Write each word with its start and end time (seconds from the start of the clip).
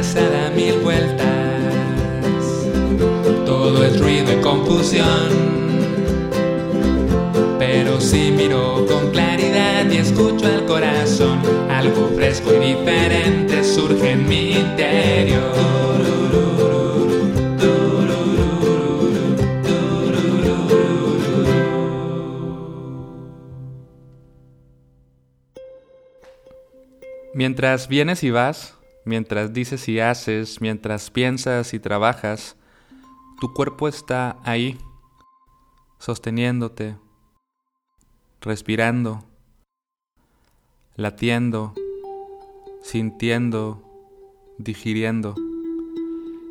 cabeza 0.00 0.20
da 0.30 0.48
mil 0.50 0.78
vueltas. 0.80 1.26
Todo 3.44 3.84
es 3.84 4.00
ruido 4.00 4.32
y 4.32 4.40
confusión. 4.40 5.28
Pero 7.58 8.00
si 8.00 8.30
miro 8.30 8.86
con 8.86 9.10
claridad 9.10 9.84
y 9.90 9.98
escucho 9.98 10.46
al 10.46 10.64
corazón, 10.64 11.40
algo 11.68 12.08
fresco 12.16 12.50
y 12.54 12.74
diferente 12.74 13.62
surge 13.62 14.12
en 14.12 14.26
mi 14.26 14.52
interior. 14.52 15.50
Mientras 27.34 27.86
vienes 27.88 28.24
y 28.24 28.30
vas, 28.30 28.79
mientras 29.04 29.52
dices 29.52 29.88
y 29.88 30.00
haces, 30.00 30.60
mientras 30.60 31.10
piensas 31.10 31.74
y 31.74 31.78
trabajas, 31.78 32.56
tu 33.40 33.54
cuerpo 33.54 33.88
está 33.88 34.36
ahí, 34.44 34.78
sosteniéndote, 35.98 36.96
respirando, 38.40 39.24
latiendo, 40.96 41.74
sintiendo, 42.82 43.82
digiriendo. 44.58 45.34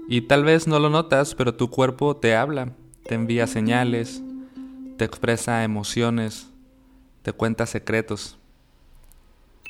Y 0.08 0.22
tal 0.22 0.44
vez 0.44 0.68
no 0.68 0.80
lo 0.80 0.90
notas, 0.90 1.36
pero 1.36 1.54
tu 1.54 1.70
cuerpo 1.70 2.16
te 2.16 2.36
habla, 2.36 2.74
te 3.06 3.14
envía 3.14 3.46
señales, 3.46 4.24
te 4.98 5.06
expresa 5.06 5.64
emociones, 5.64 6.50
te 7.22 7.32
cuenta 7.32 7.68
secretos. 7.68 8.39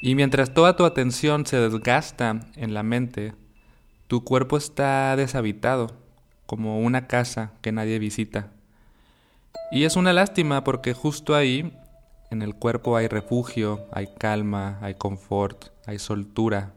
Y 0.01 0.15
mientras 0.15 0.53
toda 0.53 0.75
tu 0.75 0.85
atención 0.85 1.45
se 1.45 1.57
desgasta 1.57 2.39
en 2.55 2.73
la 2.73 2.83
mente, 2.83 3.33
tu 4.07 4.23
cuerpo 4.23 4.57
está 4.57 5.15
deshabitado, 5.15 5.91
como 6.45 6.79
una 6.79 7.05
casa 7.07 7.51
que 7.61 7.71
nadie 7.71 7.99
visita. 7.99 8.51
Y 9.71 9.83
es 9.83 9.97
una 9.97 10.13
lástima 10.13 10.63
porque 10.63 10.93
justo 10.93 11.35
ahí, 11.35 11.77
en 12.31 12.41
el 12.41 12.55
cuerpo 12.55 12.95
hay 12.95 13.07
refugio, 13.07 13.85
hay 13.91 14.07
calma, 14.17 14.79
hay 14.81 14.95
confort, 14.95 15.65
hay 15.85 15.99
soltura, 15.99 16.73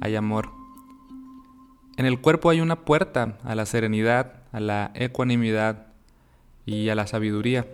hay 0.00 0.16
amor. 0.16 0.50
En 1.96 2.06
el 2.06 2.20
cuerpo 2.20 2.50
hay 2.50 2.60
una 2.60 2.84
puerta 2.84 3.38
a 3.44 3.54
la 3.54 3.66
serenidad, 3.66 4.32
a 4.50 4.60
la 4.60 4.90
ecuanimidad 4.94 5.86
y 6.66 6.88
a 6.88 6.94
la 6.94 7.06
sabiduría. 7.06 7.66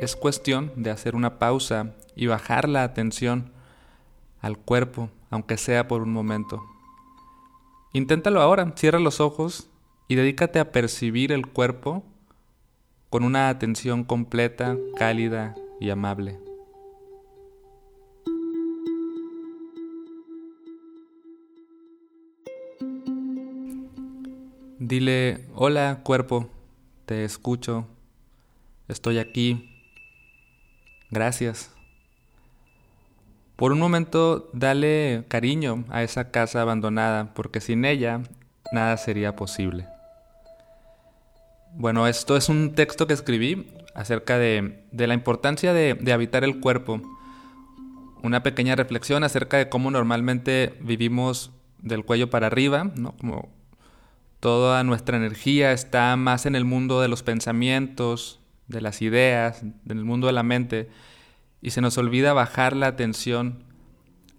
Es 0.00 0.16
cuestión 0.16 0.72
de 0.76 0.90
hacer 0.90 1.14
una 1.14 1.38
pausa 1.38 1.94
y 2.14 2.26
bajar 2.26 2.68
la 2.68 2.82
atención 2.82 3.52
al 4.46 4.58
cuerpo, 4.58 5.10
aunque 5.30 5.56
sea 5.56 5.88
por 5.88 6.02
un 6.02 6.12
momento. 6.12 6.64
Inténtalo 7.92 8.40
ahora, 8.40 8.72
cierra 8.76 9.00
los 9.00 9.20
ojos 9.20 9.68
y 10.08 10.14
dedícate 10.14 10.60
a 10.60 10.70
percibir 10.70 11.32
el 11.32 11.46
cuerpo 11.46 12.04
con 13.10 13.24
una 13.24 13.48
atención 13.48 14.04
completa, 14.04 14.76
cálida 14.96 15.54
y 15.80 15.90
amable. 15.90 16.38
Dile, 24.78 25.46
hola 25.54 26.02
cuerpo, 26.04 26.48
te 27.06 27.24
escucho, 27.24 27.86
estoy 28.86 29.18
aquí, 29.18 29.68
gracias. 31.10 31.75
Por 33.56 33.72
un 33.72 33.78
momento 33.78 34.50
dale 34.52 35.24
cariño 35.28 35.84
a 35.88 36.02
esa 36.02 36.30
casa 36.30 36.60
abandonada, 36.60 37.32
porque 37.32 37.62
sin 37.62 37.86
ella 37.86 38.20
nada 38.70 38.98
sería 38.98 39.34
posible. 39.34 39.86
Bueno, 41.72 42.06
esto 42.06 42.36
es 42.36 42.50
un 42.50 42.74
texto 42.74 43.06
que 43.06 43.14
escribí 43.14 43.72
acerca 43.94 44.36
de, 44.36 44.84
la 44.92 45.14
importancia 45.14 45.72
de, 45.72 45.94
de, 45.94 46.12
habitar 46.12 46.44
el 46.44 46.60
cuerpo. 46.60 47.00
Una 48.22 48.42
pequeña 48.42 48.76
reflexión 48.76 49.24
acerca 49.24 49.56
de 49.56 49.70
cómo 49.70 49.90
normalmente 49.90 50.74
vivimos 50.80 51.50
del 51.78 52.04
cuello 52.04 52.28
para 52.28 52.48
arriba, 52.48 52.90
¿no? 52.94 53.16
Como 53.16 53.48
toda 54.40 54.84
nuestra 54.84 55.16
energía 55.16 55.72
está 55.72 56.14
más 56.16 56.44
en 56.44 56.56
el 56.56 56.66
mundo 56.66 57.00
de 57.00 57.08
los 57.08 57.22
pensamientos, 57.22 58.38
de 58.68 58.82
las 58.82 59.00
ideas, 59.00 59.62
en 59.62 59.80
el 59.88 60.04
mundo 60.04 60.26
de 60.26 60.34
la 60.34 60.42
mente 60.42 60.90
y 61.60 61.70
se 61.70 61.80
nos 61.80 61.98
olvida 61.98 62.32
bajar 62.32 62.76
la 62.76 62.86
atención 62.86 63.64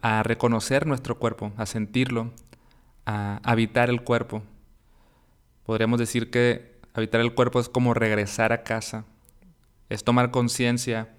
a 0.02 0.24
reconocer 0.24 0.86
nuestro 0.86 1.18
cuerpo, 1.18 1.52
a 1.58 1.66
sentirlo, 1.66 2.32
a 3.06 3.40
habitar 3.44 3.90
el 3.90 4.02
cuerpo. 4.02 4.44
Podríamos 5.66 6.00
decir 6.00 6.30
que 6.30 6.80
habitar 6.94 7.22
el 7.22 7.34
cuerpo 7.34 7.60
es 7.60 7.70
como 7.70 7.94
regresar 7.94 8.54
a 8.54 8.64
casa, 8.64 9.06
es 9.90 10.04
tomar 10.04 10.32
conciencia 10.32 11.10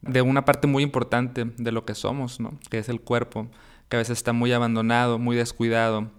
de 0.00 0.22
una 0.22 0.44
parte 0.44 0.66
muy 0.66 0.82
importante 0.82 1.44
de 1.56 1.72
lo 1.72 1.84
que 1.84 1.94
somos, 1.94 2.40
¿no? 2.40 2.58
que 2.70 2.78
es 2.78 2.88
el 2.88 3.00
cuerpo, 3.00 3.48
que 3.88 3.96
a 3.96 3.98
veces 3.98 4.18
está 4.18 4.32
muy 4.32 4.52
abandonado, 4.52 5.18
muy 5.18 5.36
descuidado. 5.36 6.10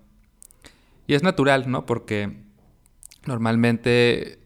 Y 1.08 1.14
es 1.14 1.24
natural, 1.24 1.70
¿no? 1.72 1.86
Porque 1.88 2.38
normalmente 3.26 4.40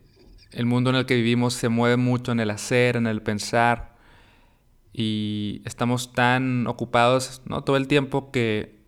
el 0.52 0.66
mundo 0.66 0.92
en 0.92 0.96
el 0.98 1.06
que 1.06 1.16
vivimos 1.16 1.54
se 1.54 1.68
mueve 1.68 1.98
mucho 1.98 2.32
en 2.32 2.40
el 2.40 2.52
hacer, 2.52 2.96
en 2.96 3.08
el 3.08 3.22
pensar, 3.22 3.93
y 4.94 5.62
estamos 5.66 6.14
tan 6.14 6.68
ocupados 6.68 7.42
¿no? 7.46 7.64
todo 7.64 7.78
el 7.78 7.88
tiempo 7.88 8.32
que 8.32 8.80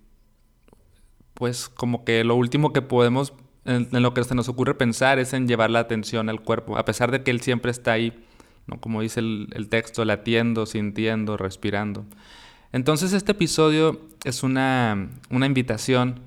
pues 1.34 1.68
como 1.68 2.06
que 2.06 2.24
lo 2.24 2.36
último 2.36 2.72
que 2.72 2.82
podemos 2.82 3.34
en, 3.66 3.90
lo 3.92 4.14
que 4.14 4.24
se 4.24 4.36
nos 4.36 4.48
ocurre 4.48 4.76
pensar 4.76 5.20
es 5.20 5.34
en 5.34 5.48
llevar 5.48 5.72
la 5.72 5.80
atención 5.80 6.30
al 6.30 6.42
cuerpo, 6.42 6.78
a 6.78 6.86
pesar 6.86 7.12
de 7.12 7.24
que 7.24 7.32
él 7.32 7.42
siempre 7.42 7.72
está 7.72 7.94
ahí, 7.94 8.26
¿no? 8.68 8.80
como 8.80 9.02
dice 9.02 9.20
el, 9.20 9.50
el 9.54 9.68
texto, 9.70 10.06
latiendo, 10.06 10.66
sintiendo, 10.66 11.36
respirando. 11.36 12.06
Entonces 12.72 13.14
este 13.14 13.32
episodio 13.32 14.02
es 14.24 14.44
una, 14.44 15.10
una 15.30 15.46
invitación 15.46 16.20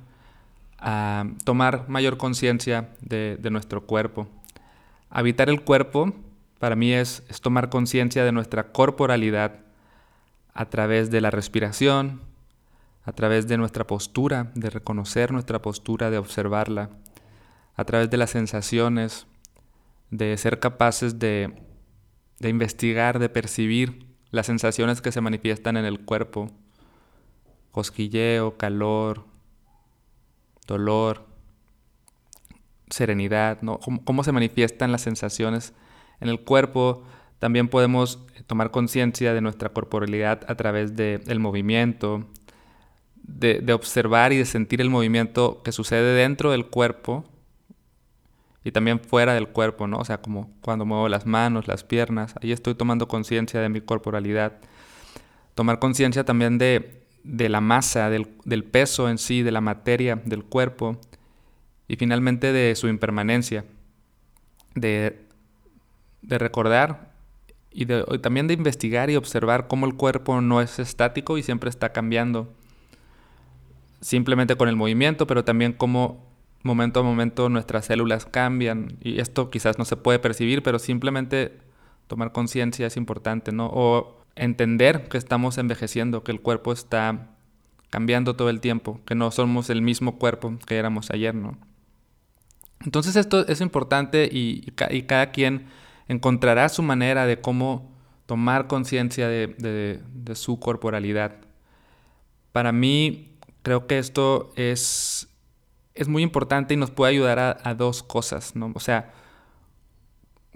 a 0.78 1.27
tomar 1.44 1.88
mayor 1.88 2.17
conciencia 2.17 2.91
de, 3.00 3.37
de, 3.41 3.50
nuestro 3.50 3.83
cuerpo. 3.83 4.28
Habitar 5.11 5.49
el 5.49 5.62
cuerpo 5.62 6.12
para 6.59 6.77
mí 6.77 6.93
es, 6.93 7.22
es 7.28 7.41
tomar 7.41 7.69
conciencia 7.69 8.25
de 8.25 8.33
nuestra 8.33 8.72
corporalidad, 8.72 9.61
a 10.58 10.69
través 10.69 11.12
de 11.12 11.20
la 11.20 11.30
respiración, 11.30 12.20
a 13.04 13.12
través 13.12 13.46
de 13.46 13.56
nuestra 13.56 13.86
postura, 13.86 14.50
de 14.56 14.70
reconocer 14.70 15.30
nuestra 15.30 15.62
postura, 15.62 16.10
de 16.10 16.19
observarla, 16.19 16.91
a 17.76 17.84
través 17.84 18.10
de 18.10 18.16
las 18.16 18.30
sensaciones, 18.30 19.28
de 20.10 20.36
ser 20.36 20.58
capaces 20.58 21.20
de, 21.20 21.62
investigar, 22.41 23.20
de 23.20 23.28
percibir 23.28 24.08
las 24.32 24.46
sensaciones 24.46 25.00
que 25.00 25.12
se 25.12 25.20
manifiestan 25.20 25.76
en 25.76 25.84
el 25.84 26.04
cuerpo, 26.04 26.50
cosquilleo, 27.70 28.56
calor, 28.56 29.26
dolor, 30.66 31.25
serenidad, 32.90 33.62
¿no? 33.62 33.78
¿Cómo, 33.78 34.04
cómo, 34.04 34.25
se 34.25 34.32
manifiestan 34.32 34.90
las 34.90 35.02
sensaciones 35.02 35.72
en 36.19 36.28
el 36.28 36.40
cuerpo 36.40 37.04
también 37.38 37.69
podemos 37.69 38.19
tomar 38.47 38.71
conciencia 38.71 39.34
de 39.34 39.41
nuestra 39.41 39.69
corporalidad 39.69 40.41
a 40.49 40.54
través 40.56 40.97
del 40.97 41.38
movimiento, 41.38 42.26
de, 43.15 43.60
de, 43.60 43.72
observar 43.72 44.32
y 44.32 44.38
de 44.38 44.47
sentir 44.47 44.81
el 44.81 44.91
movimiento 44.91 45.62
que 45.62 45.71
sucede 45.71 46.15
dentro 46.15 46.50
del 46.50 46.66
cuerpo 46.66 47.25
y 48.65 48.72
también 48.72 49.00
fuera 49.00 49.34
del 49.34 49.49
cuerpo, 49.49 49.87
¿no? 49.87 49.99
O 49.99 50.04
sea, 50.04 50.21
como 50.21 50.50
cuando 50.62 50.84
muevo 50.84 51.09
las 51.09 51.26
manos, 51.26 51.69
las 51.69 51.84
piernas, 51.84 52.34
ahí 52.43 52.53
estoy 52.53 52.75
tomando 52.75 53.06
conciencia 53.06 53.60
de 53.60 53.69
mi 53.69 53.81
corporalidad. 53.81 54.59
Tomar 55.55 55.78
conciencia 55.78 56.25
también 56.25 56.59
de, 56.59 57.03
de 57.22 57.49
la 57.49 57.60
masa, 57.60 58.10
del, 58.10 58.28
del 58.44 58.65
peso 58.65 59.09
en 59.09 59.19
sí, 59.19 59.43
de 59.43 59.53
la 59.53 59.60
materia 59.60 60.20
del 60.25 60.44
cuerpo 60.44 60.99
y 61.87 61.96
finalmente 61.96 62.52
de 62.52 62.75
su 62.75 62.88
impermanencia, 62.88 63.64
de, 64.75 65.25
de 66.23 66.38
recordar 66.38 67.07
y, 67.80 67.86
también 68.19 68.48
de 68.48 68.54
investigar 68.54 69.08
y 69.08 69.14
observar 69.14 69.69
cómo 69.69 69.86
el 69.86 69.94
cuerpo 69.94 70.40
no 70.40 70.60
es 70.60 70.80
estático 70.80 71.38
y 71.38 71.44
siempre 71.44 71.70
está 71.70 71.92
cambiando. 71.92 72.52
Simplemente 74.00 74.56
con 74.56 74.69
el 74.69 74.75
movimiento, 74.75 75.28
pero 75.28 75.44
también 75.44 75.72
cómo 75.72 76.26
momento 76.64 76.98
a 76.98 77.02
momento 77.04 77.48
nuestras 77.48 77.86
células 77.86 78.26
cambian. 78.26 78.98
Y 79.00 79.20
esto 79.20 79.50
quizás 79.50 79.78
no 79.78 79.84
se 79.84 79.94
puede 79.94 80.19
percibir, 80.19 80.64
pero 80.64 80.80
simplemente 80.80 81.56
tomar 82.08 82.32
conciencia 82.32 82.84
es 82.84 82.96
importante, 82.96 83.52
¿no? 83.52 83.66
O 83.72 84.25
entender 84.34 85.08
que 85.08 85.16
estamos 85.16 85.56
envejeciendo, 85.56 86.25
que 86.25 86.32
el 86.32 86.40
cuerpo 86.40 86.72
está 86.72 87.28
cambiando 87.90 88.34
todo 88.34 88.50
el 88.50 88.60
tiempo, 88.60 89.00
que 89.06 89.14
no 89.14 89.30
somos 89.30 89.70
el 89.70 89.82
mismo 89.82 90.19
cuerpo 90.19 90.58
que 90.66 90.78
éramos 90.78 91.10
ayer, 91.12 91.32
¿no? 91.32 91.56
Entonces 92.84 93.14
esto 93.14 93.46
es 93.46 93.60
importante 93.60 94.28
y, 94.30 94.72
y 94.90 95.02
cada 95.02 95.30
quien 95.30 95.66
encontrará 96.08 96.69
su 96.69 96.82
manera 96.82 97.26
de 97.26 97.40
cómo 97.40 97.93
tomar 98.26 98.66
conciencia 98.66 99.28
de, 99.28 100.00
su 100.34 100.58
corporalidad. 100.58 101.37
Para 102.52 102.72
mí, 102.72 103.38
creo 103.62 103.87
que 103.87 103.99
esto 103.99 104.52
es, 104.56 105.28
es 105.94 106.08
muy 106.08 106.22
importante 106.22 106.75
y 106.75 106.76
nos 106.76 106.90
puede 106.90 107.12
ayudar 107.12 107.60
a, 107.62 107.75
dos 107.75 108.02
cosas, 108.02 108.56
¿no? 108.56 108.72
O 108.75 108.81
sea, 108.81 109.12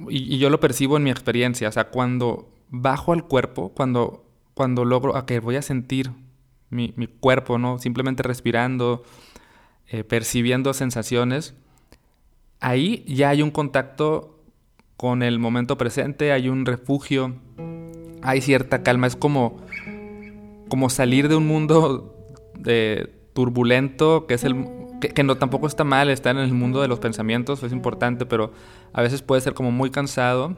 y, 0.08 0.38
yo 0.38 0.50
lo 0.50 0.60
percibo 0.60 0.96
en 0.96 1.04
mi 1.04 1.10
experiencia, 1.10 1.68
o 1.68 1.72
sea, 1.72 1.88
cuando 1.88 2.50
bajo 2.68 3.12
al 3.12 3.24
cuerpo, 3.24 3.72
cuando, 3.74 4.24
cuando 4.54 4.84
logro, 4.84 5.24
que 5.26 5.40
voy 5.40 5.56
a 5.56 5.62
sentir 5.62 6.10
mi, 6.68 6.92
cuerpo, 7.20 7.58
¿no? 7.58 7.78
Simplemente 7.78 8.22
respirando, 8.22 9.02
eh, 9.88 10.04
percibiendo 10.04 10.72
sensaciones, 10.72 11.54
ahí 12.60 13.04
ya 13.06 13.30
hay 13.30 13.42
un 13.42 13.50
contacto 13.50 14.41
con 14.96 15.22
el 15.22 15.38
momento 15.38 15.76
presente, 15.76 16.32
hay 16.32 16.48
un 16.48 16.66
refugio, 16.66 17.34
hay 18.22 18.40
cierta 18.40 18.82
calma, 18.82 19.06
es 19.06 19.16
como, 19.16 19.58
como 20.68 20.90
salir 20.90 21.28
de 21.28 21.36
un 21.36 21.46
mundo 21.46 22.14
de, 22.54 23.10
turbulento, 23.32 24.26
que 24.26 24.34
es 24.34 24.44
el 24.44 24.66
que, 25.00 25.24
no 25.24 25.36
tampoco 25.36 25.66
está 25.66 25.84
mal 25.84 26.10
estar 26.10 26.36
en 26.36 26.42
el 26.42 26.52
mundo 26.52 26.80
de 26.80 26.88
los 26.88 27.00
pensamientos, 27.00 27.62
es 27.62 27.72
importante, 27.72 28.24
pero 28.24 28.52
a 28.92 29.02
veces 29.02 29.22
puede 29.22 29.40
ser 29.40 29.54
como 29.54 29.72
muy 29.72 29.90
cansado 29.90 30.56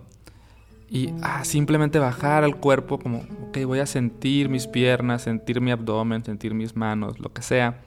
y 0.91 1.15
ah, 1.23 1.45
simplemente 1.45 1.99
bajar 1.99 2.45
al 2.45 2.57
cuerpo 2.57 2.99
como, 2.99 3.25
ok, 3.49 3.65
voy 3.65 3.79
a 3.79 3.87
sentir 3.87 4.51
mis 4.51 4.67
piernas, 4.67 5.23
sentir 5.23 5.61
mi 5.61 5.71
abdomen, 5.71 6.25
sentir 6.25 6.53
mis 6.53 6.77
manos, 6.77 7.19
lo 7.21 7.33
que 7.33 7.41
sea, 7.41 7.81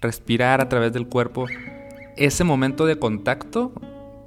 respirar 0.00 0.60
a 0.60 0.68
través 0.68 0.92
del 0.92 1.06
cuerpo. 1.06 1.46
Ese 2.16 2.42
momento 2.42 2.86
de 2.86 2.98
contacto 2.98 3.72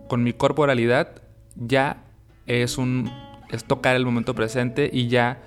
con 0.08 0.24
mi 0.24 0.32
corporalidad 0.32 1.23
ya 1.56 2.04
es 2.46 2.78
un 2.78 3.12
es 3.50 3.66
tocar 3.66 3.96
el 3.96 4.06
momento 4.06 4.34
presente 4.34 4.90
y 4.92 5.08
ya 5.08 5.42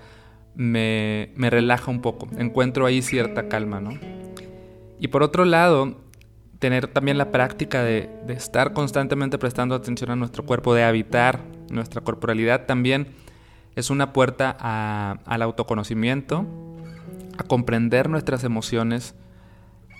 me, 0.54 1.30
me 1.34 1.50
relaja 1.50 1.90
un 1.90 2.00
poco. 2.00 2.28
Encuentro 2.38 2.86
ahí 2.86 3.02
cierta 3.02 3.48
calma, 3.48 3.80
¿no? 3.80 3.98
Y 5.00 5.08
por 5.08 5.24
otro 5.24 5.44
lado, 5.44 5.96
tener 6.58 6.86
también 6.86 7.18
la 7.18 7.30
práctica 7.30 7.82
de, 7.82 8.10
estar 8.28 8.72
constantemente 8.72 9.38
prestando 9.38 9.74
atención 9.74 10.10
a 10.10 10.16
nuestro 10.16 10.44
cuerpo, 10.44 10.74
de 10.74 10.84
habitar 10.84 11.40
nuestra 11.70 12.00
corporalidad, 12.00 12.66
también 12.66 13.08
es 13.74 13.90
una 13.90 14.12
puerta 14.12 14.50
al 15.24 15.42
autoconocimiento, 15.42 16.46
a 17.36 17.42
comprender 17.42 18.08
nuestras 18.08 18.44
emociones 18.44 19.14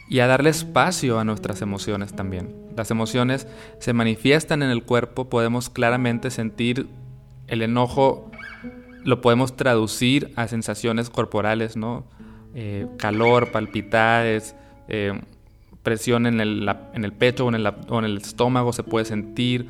y 0.09 0.21
a 0.21 0.27
darle 0.27 0.51
espacio 0.51 1.19
a 1.19 1.25
nuestras 1.25 1.63
emociones 1.63 2.15
también. 2.15 2.55
Las 2.77 2.91
emociones 2.91 3.47
se 3.81 3.93
manifiestan 3.93 4.63
en 4.63 4.71
el 4.71 4.83
cuerpo, 4.83 5.29
podemos 5.29 5.71
claramente 5.71 6.31
sentir 6.31 6.89
el 7.49 7.63
enojo, 7.63 8.31
lo 9.05 9.21
podemos 9.21 9.57
traducir 9.57 10.33
a 10.37 10.49
sensaciones 10.49 11.11
corporales, 11.11 11.77
¿no? 11.77 12.05
Eh, 12.55 12.87
calor, 12.99 13.53
palpitares, 13.53 14.57
eh, 14.89 15.13
presión 15.83 16.27
en 16.27 16.41
el, 16.41 16.69
en 16.95 17.05
el, 17.05 17.13
pecho 17.13 17.47
o 17.47 17.49
en 17.49 18.05
el, 18.05 18.17
estómago 18.17 18.73
se 18.73 18.83
puede 18.83 19.05
sentir, 19.05 19.69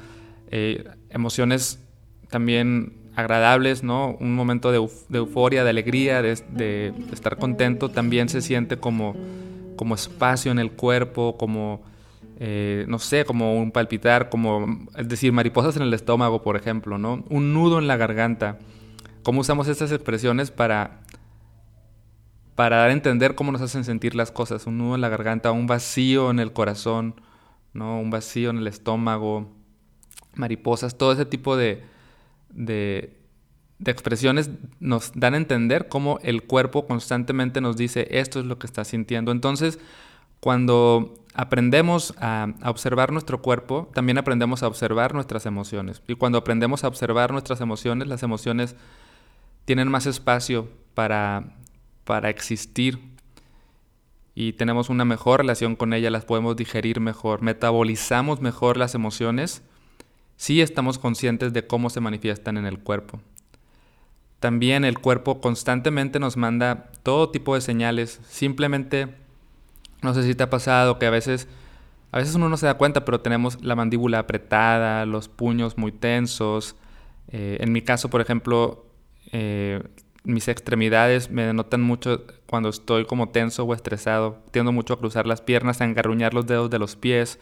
eh, 0.51 0.89
emociones 1.11 1.83
también 2.31 2.95
agradables, 3.17 3.83
¿no? 3.83 4.17
Un 4.21 4.35
momento 4.35 4.71
de, 4.71 4.79
euforia, 5.19 5.65
de 5.65 5.71
alegría, 5.71 6.23
de, 6.23 6.93
estar 7.13 7.37
contento, 7.39 7.91
también 7.91 8.29
se 8.29 8.41
siente 8.41 8.79
como, 8.79 9.17
como 9.77 9.95
espacio 9.95 10.51
en 10.51 10.59
el 10.59 10.73
cuerpo, 10.73 11.37
como, 11.39 11.83
eh, 12.39 12.85
no 12.89 12.99
sé, 12.99 13.25
como 13.25 13.57
un 13.57 13.71
palpitar, 13.71 14.29
como, 14.29 14.87
es 14.97 15.09
decir, 15.09 15.33
mariposas 15.33 15.77
en 15.77 15.83
el 15.83 15.95
estómago, 15.95 16.43
por 16.43 16.57
ejemplo, 16.57 16.99
¿no? 16.99 17.25
Un 17.29 17.55
nudo 17.55 17.79
en 17.79 17.87
la 17.87 17.97
garganta. 17.97 18.59
¿Cómo 19.23 19.41
usamos 19.41 19.69
estas 19.69 19.93
expresiones 19.93 20.51
para 20.51 21.01
para 22.57 22.79
dar 22.79 22.89
a 22.89 22.93
entender 22.93 23.35
cómo 23.35 23.53
nos 23.53 23.61
hacen 23.61 23.85
sentir 23.85 24.15
las 24.15 24.33
cosas, 24.33 24.67
un 24.67 24.79
nudo 24.79 24.95
en 24.97 25.03
la 25.03 25.11
garganta, 25.11 25.53
un 25.53 25.67
vacío 25.67 26.31
en 26.31 26.41
el 26.41 26.53
corazón, 26.53 27.21
¿no? 27.75 28.01
un 28.01 28.11
vacío 28.11 28.49
en 28.49 28.57
el 28.57 28.67
estómago, 28.67 29.53
mariposas, 30.35 30.97
todo 30.97 31.13
ese 31.13 31.27
tipo 31.27 31.57
de, 31.57 31.85
de, 32.49 33.21
expresiones 33.85 34.51
nos 34.81 35.13
dan 35.15 35.35
a 35.35 35.37
entender 35.39 35.89
cómo 35.89 36.19
el 36.23 36.43
cuerpo 36.45 36.87
constantemente 36.87 37.61
nos 37.61 37.77
dice 37.77 38.09
esto 38.11 38.41
es 38.41 38.47
lo 38.47 38.59
que 38.59 38.67
está 38.67 38.85
sintiendo. 38.85 39.33
Entonces, 39.33 39.79
cuando 40.41 41.15
aprendemos 41.35 42.15
a, 42.19 42.55
a, 42.63 42.71
observar 42.71 43.13
nuestro 43.13 43.43
cuerpo, 43.43 43.91
también 43.95 44.19
aprendemos 44.19 44.63
a 44.63 44.69
observar 44.69 45.15
nuestras 45.15 45.47
emociones. 45.47 46.03
Y 46.09 46.15
cuando 46.15 46.39
aprendemos 46.39 46.85
a 46.85 46.89
observar 46.89 47.33
nuestras 47.33 47.61
emociones, 47.61 48.09
las 48.09 48.23
emociones 48.23 48.77
tienen 49.65 49.89
más 49.89 50.07
espacio 50.07 50.69
para 50.95 51.57
para 52.07 52.31
existir 52.31 53.01
y 54.35 54.53
tenemos 54.53 54.89
una 54.89 55.05
mejor 55.05 55.41
relación 55.41 55.77
con 55.77 55.93
ella, 55.93 56.09
las 56.09 56.25
podemos 56.25 56.57
digerir 56.57 57.01
mejor, 57.01 57.43
metabolizamos 57.43 58.41
mejor 58.41 58.77
las 58.77 58.95
emociones 58.95 59.63
si 60.37 60.61
estamos 60.61 60.99
conscientes 60.99 61.53
de 61.53 61.67
cómo 61.67 61.91
se 61.91 62.01
manifiestan 62.01 62.59
en 62.59 62.67
el 62.67 62.79
cuerpo. 62.79 63.21
También 64.41 64.85
el 64.85 64.99
cuerpo 64.99 65.41
constantemente 65.41 66.19
nos 66.19 66.37
manda 66.37 66.91
todo 67.03 67.31
tipo 67.31 67.55
de 67.55 67.61
señales, 67.61 68.21
simplemente, 68.29 69.09
no 70.03 70.13
sé 70.15 70.23
si 70.23 70.35
te 70.35 70.43
ha 70.43 70.51
pasado 70.51 70.99
que 70.99 71.07
a 71.07 71.11
veces, 71.11 71.49
a 72.13 72.19
veces 72.19 72.35
uno 72.35 72.49
no 72.49 72.57
se 72.57 72.67
da 72.67 72.75
cuenta, 72.75 73.05
pero 73.05 73.21
tenemos 73.21 73.63
la 73.63 73.75
mandíbula 73.75 74.21
apretada, 74.21 75.07
los 75.07 75.29
puños 75.29 75.79
muy 75.79 75.93
tensos. 75.93 76.77
Eh, 77.29 77.59
en 77.61 77.73
mi 77.73 77.83
caso, 77.83 78.11
por 78.11 78.21
ejemplo, 78.21 78.87
eh, 79.33 79.83
mis 80.25 80.49
extremidades 80.49 81.31
me 81.31 81.43
denotan 81.43 81.83
mucho 81.83 82.25
cuando 82.47 82.69
estoy 82.69 83.07
como 83.07 83.31
tenso 83.31 83.65
o 83.65 83.75
estresado. 83.75 84.39
Tiendo 84.51 84.73
mucho 84.73 84.95
a 84.95 84.99
cruzar 84.99 85.27
las 85.27 85.41
piernas, 85.41 85.81
a 85.81 85.85
engarruñar 85.85 86.35
los 86.35 86.47
dedos 86.47 86.69
de 86.69 86.79
los 86.79 86.97
pies, 86.97 87.39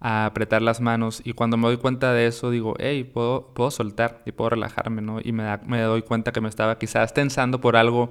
a 0.00 0.26
apretar 0.26 0.62
las 0.62 0.80
manos. 0.80 1.20
Y 1.24 1.34
cuando 1.34 1.56
me 1.56 1.68
doy 1.68 1.76
cuenta 1.76 2.12
de 2.12 2.26
eso, 2.26 2.50
digo, 2.50 2.74
hey, 2.78 3.04
puedo, 3.04 3.48
puedo 3.54 3.70
soltar 3.70 4.22
y 4.26 4.32
puedo 4.32 4.50
relajarme, 4.50 5.02
¿no? 5.02 5.20
Y 5.22 5.32
me, 5.32 5.58
me 5.66 5.80
doy 5.82 6.02
cuenta 6.02 6.32
que 6.32 6.40
me 6.40 6.48
estaba 6.48 6.78
quizás 6.78 7.14
tensando 7.14 7.60
por 7.60 7.76
algo 7.76 8.10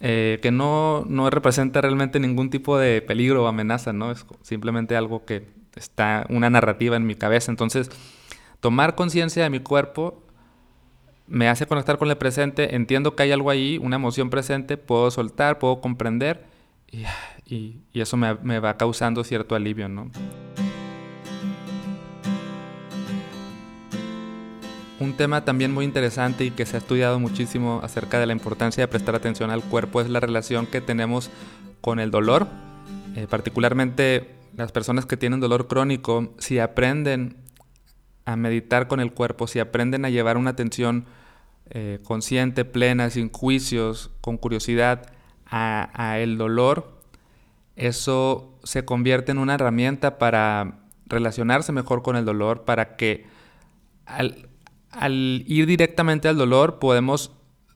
eh, 0.00 0.38
que 0.42 0.50
no, 0.50 1.04
no 1.08 1.30
representa 1.30 1.80
realmente 1.80 2.20
ningún 2.20 2.50
tipo 2.50 2.76
de 2.76 3.00
peligro 3.00 3.44
o 3.44 3.46
amenaza, 3.46 3.92
¿no? 3.92 4.10
Es 4.10 4.26
simplemente 4.42 4.96
algo 4.96 5.24
que 5.24 5.48
está, 5.74 6.26
una 6.28 6.50
narrativa 6.50 6.96
en 6.96 7.06
mi 7.06 7.14
cabeza. 7.14 7.50
Entonces, 7.50 7.90
tomar 8.60 8.94
conciencia 8.94 9.42
de 9.42 9.50
mi 9.50 9.60
cuerpo 9.60 10.22
me 11.26 11.48
hace 11.48 11.66
conectar 11.66 11.98
con 11.98 12.10
el 12.10 12.16
presente, 12.16 12.76
entiendo 12.76 13.16
que 13.16 13.22
hay 13.22 13.32
algo 13.32 13.50
ahí, 13.50 13.78
una 13.78 13.96
emoción 13.96 14.30
presente, 14.30 14.76
puedo 14.76 15.10
soltar, 15.10 15.58
puedo 15.58 15.80
comprender 15.80 16.44
y, 17.44 17.76
eso 17.94 18.16
me, 18.16 18.58
va 18.60 18.76
causando 18.76 19.24
cierto 19.24 19.54
alivio, 19.54 19.88
¿no? 19.88 20.10
Un 24.98 25.12
tema 25.12 25.44
también 25.44 25.74
muy 25.74 25.84
interesante 25.84 26.44
y 26.44 26.50
que 26.50 26.64
se 26.64 26.76
ha 26.76 26.78
estudiado 26.78 27.20
muchísimo 27.20 27.80
acerca 27.82 28.18
de 28.18 28.26
la 28.26 28.32
importancia 28.32 28.82
de 28.82 28.88
prestar 28.88 29.14
atención 29.14 29.50
al 29.50 29.62
cuerpo 29.62 30.00
es 30.00 30.08
la 30.08 30.20
relación 30.20 30.66
que 30.66 30.80
tenemos 30.80 31.30
con 31.82 32.00
el 32.00 32.10
dolor. 32.10 32.46
Eh, 33.14 33.26
particularmente 33.28 34.34
las 34.56 34.72
personas 34.72 35.04
que 35.04 35.18
tienen 35.18 35.40
dolor 35.40 35.68
crónico, 35.68 36.34
si 36.38 36.58
aprenden 36.58 37.36
a 38.24 38.36
meditar 38.36 38.88
con 38.88 39.00
el 39.00 39.12
cuerpo, 39.12 39.46
si 39.46 39.58
aprenden 39.58 40.06
a 40.06 40.10
llevar 40.10 40.38
una 40.38 40.50
atención 40.50 41.04
eh, 41.68 42.00
consciente, 42.02 42.64
plena, 42.64 43.10
sin 43.10 43.30
juicios, 43.30 44.10
con 44.22 44.38
curiosidad 44.38 45.12
a, 45.44 46.18
el 46.18 46.38
dolor, 46.38 47.00
eso 47.76 48.58
se 48.64 48.84
convierte 48.84 49.32
en 49.32 49.38
una 49.38 49.54
herramienta 49.54 50.18
para 50.18 50.80
relacionarse 51.06 51.70
mejor 51.70 52.02
con 52.02 52.16
el 52.16 52.24
dolor, 52.24 52.64
para 52.64 52.96
que 52.96 53.26
al, 54.06 54.48
al 54.96 55.44
ir 55.46 55.66
directamente 55.66 56.28
al 56.28 56.36
dolor 56.36 56.78
podemos 56.78 57.32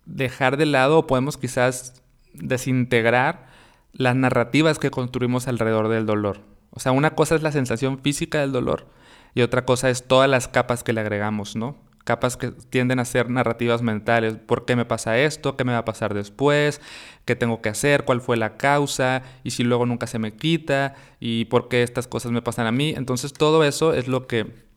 dejar 0.06 0.56
de 0.56 0.66
lado 0.66 0.98
o 0.98 1.06
podemos 1.06 1.36
quizás 1.36 2.02
desintegrar 2.32 3.46
las 3.92 4.16
narrativas 4.16 4.78
que 4.78 4.90
construimos 4.90 5.48
alrededor 5.48 5.88
del 5.88 6.06
dolor. 6.06 6.40
O 6.70 6.80
sea, 6.80 6.92
una 6.92 7.14
cosa 7.14 7.34
es 7.34 7.42
la 7.42 7.52
sensación 7.52 7.98
física 8.00 8.40
del 8.40 8.52
dolor 8.52 8.86
y 9.34 9.42
otra 9.42 9.64
cosa 9.64 9.90
es 9.90 10.06
todas 10.06 10.28
las 10.28 10.48
capas 10.48 10.82
que 10.82 10.92
le 10.92 11.00
agregamos, 11.00 11.56
¿no? 11.56 11.76
Capas 12.04 12.36
que 12.36 12.50
tienden 12.50 12.98
a 12.98 13.04
ser 13.04 13.28
narrativas 13.28 13.82
mentales. 13.82 14.34
¿Por 14.34 14.64
qué 14.64 14.74
me 14.74 14.86
pasa 14.86 15.18
esto? 15.18 15.56
¿Qué 15.56 15.64
me 15.64 15.72
va 15.72 15.78
a 15.78 15.84
pasar 15.84 16.14
después? 16.14 16.80
¿Qué 17.24 17.36
tengo 17.36 17.60
que 17.60 17.68
hacer? 17.68 18.04
¿Cuál 18.04 18.20
fue 18.20 18.36
la 18.36 18.56
causa? 18.56 19.22
¿Y 19.44 19.50
si 19.50 19.64
luego 19.64 19.84
nunca 19.84 20.06
se 20.06 20.18
me 20.18 20.32
quita? 20.32 20.94
¿Y 21.20 21.44
por 21.46 21.68
qué 21.68 21.82
estas 21.82 22.08
cosas 22.08 22.32
me 22.32 22.42
pasan 22.42 22.66
a 22.66 22.72
mí? 22.72 22.94
Entonces 22.96 23.32
todo 23.32 23.64
eso 23.64 23.92
es 23.92 24.08
lo 24.08 24.26
que 24.26 24.69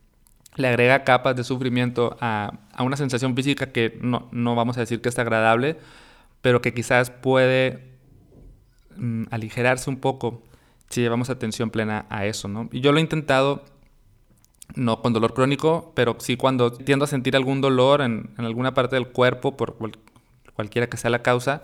le 0.55 0.67
agrega 0.67 1.03
capas 1.03 1.35
de 1.35 1.43
sufrimiento 1.43 2.17
a, 2.19 2.59
una 2.79 2.97
sensación 2.97 3.35
física 3.35 3.71
que 3.71 3.97
no, 4.01 4.27
no, 4.31 4.55
vamos 4.55 4.77
a 4.77 4.81
decir 4.81 5.01
que 5.01 5.09
es 5.09 5.19
agradable, 5.19 5.77
pero 6.41 6.61
que 6.61 6.73
quizás 6.73 7.09
puede 7.09 7.91
mm, 8.97 9.23
aligerarse 9.31 9.89
un 9.89 9.97
poco 9.97 10.43
si 10.89 11.01
llevamos 11.01 11.29
atención 11.29 11.69
plena 11.69 12.05
a 12.09 12.25
eso, 12.25 12.47
¿no? 12.47 12.69
Y 12.71 12.81
yo 12.81 12.91
lo 12.91 12.99
he 12.99 13.01
intentado 13.01 13.63
no 14.75 15.01
con 15.01 15.13
dolor 15.13 15.33
crónico, 15.33 15.91
pero 15.95 16.15
sí 16.19 16.37
cuando 16.37 16.71
tiendo 16.71 17.05
a 17.05 17.07
sentir 17.07 17.35
algún 17.35 17.61
dolor 17.61 18.01
en, 18.01 18.29
alguna 18.37 18.73
parte 18.73 18.95
del 18.95 19.07
cuerpo, 19.07 19.57
por 19.57 19.75
cualquiera 20.53 20.87
que 20.87 20.97
sea 20.97 21.09
la 21.09 21.21
causa, 21.21 21.63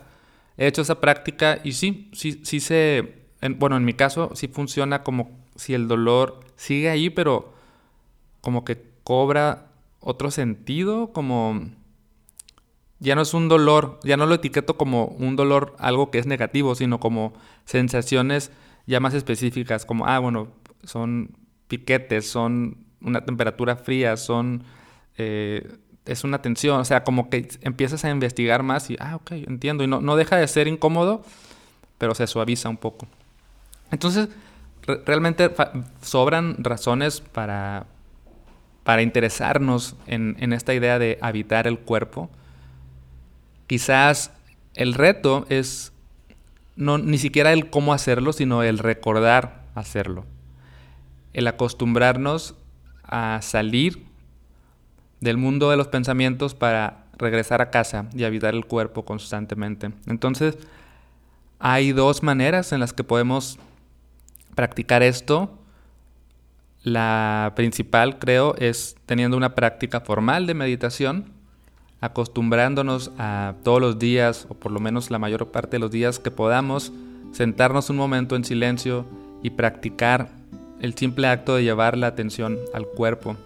he 0.56 0.66
hecho 0.66 0.82
esa 0.82 1.00
práctica 1.00 1.60
y 1.64 1.72
sí, 1.72 2.10
sí, 2.12 2.40
sí 2.44 2.60
se, 2.60 3.14
bueno, 3.56 3.76
en 3.76 3.84
mi 3.84 3.94
caso 3.94 4.30
sí 4.34 4.48
funciona 4.48 5.02
como 5.02 5.30
si 5.56 5.74
el 5.74 5.88
dolor 5.88 6.40
sigue 6.56 6.90
ahí, 6.90 7.10
pero 7.10 7.54
como 8.40 8.64
que 8.64 8.82
cobra 9.04 9.66
otro 10.00 10.30
sentido, 10.30 11.12
como 11.12 11.60
ya 12.98 13.14
no 13.14 13.22
es 13.22 13.34
un 13.34 13.48
dolor, 13.48 13.98
ya 14.04 14.16
no 14.16 14.26
lo 14.26 14.34
etiqueto 14.34 14.76
como 14.76 15.06
un 15.06 15.36
dolor, 15.36 15.74
algo 15.78 16.10
que 16.10 16.18
es 16.18 16.26
negativo, 16.26 16.74
sino 16.74 17.00
como 17.00 17.32
sensaciones 17.64 18.50
ya 18.86 19.00
más 19.00 19.14
específicas, 19.14 19.86
como, 19.86 20.06
ah, 20.06 20.18
bueno, 20.18 20.48
son 20.84 21.36
piquetes, 21.68 22.28
son 22.28 22.78
una 23.00 23.24
temperatura 23.24 23.76
fría, 23.76 24.16
son... 24.16 24.64
Eh, 25.16 25.78
es 26.06 26.24
una 26.24 26.42
tensión, 26.42 26.80
o 26.80 26.84
sea, 26.84 27.04
como 27.04 27.30
que 27.30 27.48
empiezas 27.60 28.04
a 28.04 28.10
investigar 28.10 28.62
más 28.62 28.90
y, 28.90 28.96
ah, 28.98 29.16
ok, 29.16 29.32
entiendo, 29.32 29.84
y 29.84 29.86
no, 29.86 30.00
no 30.00 30.16
deja 30.16 30.36
de 30.36 30.48
ser 30.48 30.66
incómodo, 30.66 31.22
pero 31.98 32.14
se 32.14 32.26
suaviza 32.26 32.68
un 32.68 32.78
poco. 32.78 33.06
Entonces, 33.90 34.28
realmente 35.04 35.50
sobran 36.02 36.56
razones 36.64 37.20
para, 37.20 37.86
para 38.90 39.02
interesarnos 39.02 39.94
en, 40.08 40.52
esta 40.52 40.74
idea 40.74 40.98
de 40.98 41.16
habitar 41.20 41.68
el 41.68 41.78
cuerpo. 41.78 42.28
Quizás 43.68 44.32
el 44.74 44.94
reto 44.94 45.46
es 45.48 45.92
no, 46.74 46.98
ni 46.98 47.16
siquiera 47.16 47.52
el 47.52 47.70
cómo 47.70 47.94
hacerlo, 47.94 48.32
sino 48.32 48.64
el 48.64 48.80
recordar 48.80 49.62
hacerlo. 49.76 50.24
El 51.34 51.46
acostumbrarnos 51.46 52.56
a 53.04 53.38
salir 53.42 54.06
del 55.20 55.36
mundo 55.36 55.70
de 55.70 55.76
los 55.76 55.86
pensamientos 55.86 56.56
para 56.56 57.04
regresar 57.16 57.62
a 57.62 57.70
casa 57.70 58.06
y 58.12 58.24
habitar 58.24 58.56
el 58.56 58.66
cuerpo 58.66 59.04
constantemente. 59.04 59.92
Entonces, 60.08 60.58
hay 61.60 61.92
dos 61.92 62.24
maneras 62.24 62.72
en 62.72 62.80
las 62.80 62.92
que 62.92 63.04
podemos 63.04 63.56
practicar 64.56 65.04
esto. 65.04 65.59
La 66.82 67.52
principal, 67.56 68.18
creo, 68.18 68.54
es 68.56 68.96
teniendo 69.04 69.36
una 69.36 69.54
práctica 69.54 70.00
formal 70.00 70.46
de 70.46 70.54
meditación, 70.54 71.26
acostumbrándonos 72.00 73.12
a 73.18 73.54
todos 73.62 73.80
los 73.80 73.98
días, 73.98 74.46
o 74.48 74.54
por 74.54 74.72
lo 74.72 74.80
menos 74.80 75.10
la 75.10 75.18
mayor 75.18 75.50
parte 75.50 75.76
de 75.76 75.80
los 75.80 75.90
días 75.90 76.18
que 76.18 76.30
podamos, 76.30 76.92
sentarnos 77.32 77.90
un 77.90 77.96
momento 77.96 78.34
en 78.34 78.44
silencio 78.44 79.04
y 79.42 79.50
practicar 79.50 80.30
el 80.80 80.94
simple 80.94 81.26
acto 81.26 81.56
de 81.56 81.64
llevar 81.64 81.98
la 81.98 82.06
atención 82.06 82.58
al 82.72 82.86
cuerpo. 82.86 83.36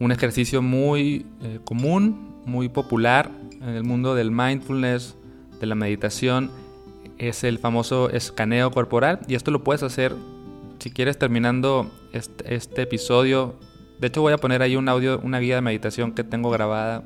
Un 0.00 0.10
ejercicio 0.10 0.60
muy 0.60 1.26
eh, 1.42 1.60
común, 1.64 2.42
muy 2.44 2.68
popular 2.68 3.30
en 3.60 3.68
el 3.68 3.84
mundo 3.84 4.16
del 4.16 4.32
mindfulness, 4.32 5.16
de 5.60 5.66
la 5.66 5.74
meditación, 5.74 6.50
es 7.18 7.44
el 7.44 7.58
famoso 7.58 8.10
escaneo 8.10 8.70
corporal 8.70 9.20
y 9.28 9.34
esto 9.34 9.50
lo 9.50 9.64
puedes 9.64 9.82
hacer 9.82 10.14
si 10.78 10.90
quieres 10.90 11.18
terminando 11.18 11.90
este, 12.12 12.82
episodio. 12.82 13.56
De 14.00 14.08
hecho 14.08 14.22
voy 14.22 14.32
a 14.32 14.38
poner 14.38 14.62
ahí 14.62 14.76
un 14.76 14.88
audio, 14.88 15.20
una 15.22 15.38
guía 15.40 15.56
de 15.56 15.60
meditación 15.60 16.12
que 16.12 16.24
tengo 16.24 16.50
grabada 16.50 17.04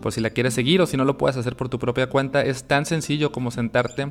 por 0.00 0.12
si 0.12 0.20
la 0.20 0.30
quieres 0.30 0.54
seguir 0.54 0.80
o 0.80 0.86
si 0.86 0.96
no 0.96 1.04
lo 1.04 1.18
puedes 1.18 1.36
hacer 1.36 1.56
por 1.56 1.68
tu 1.68 1.78
propia 1.78 2.08
cuenta. 2.08 2.42
Es 2.42 2.64
tan 2.64 2.86
sencillo 2.86 3.32
como 3.32 3.50
sentarte 3.50 4.02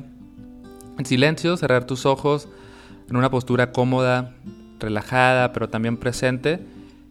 en 0.98 1.06
silencio, 1.06 1.56
cerrar 1.56 1.86
tus 1.86 2.06
ojos 2.06 2.48
en 3.08 3.16
una 3.16 3.30
postura 3.30 3.72
cómoda, 3.72 4.34
relajada, 4.80 5.52
pero 5.52 5.68
también 5.68 5.96
presente 5.96 6.60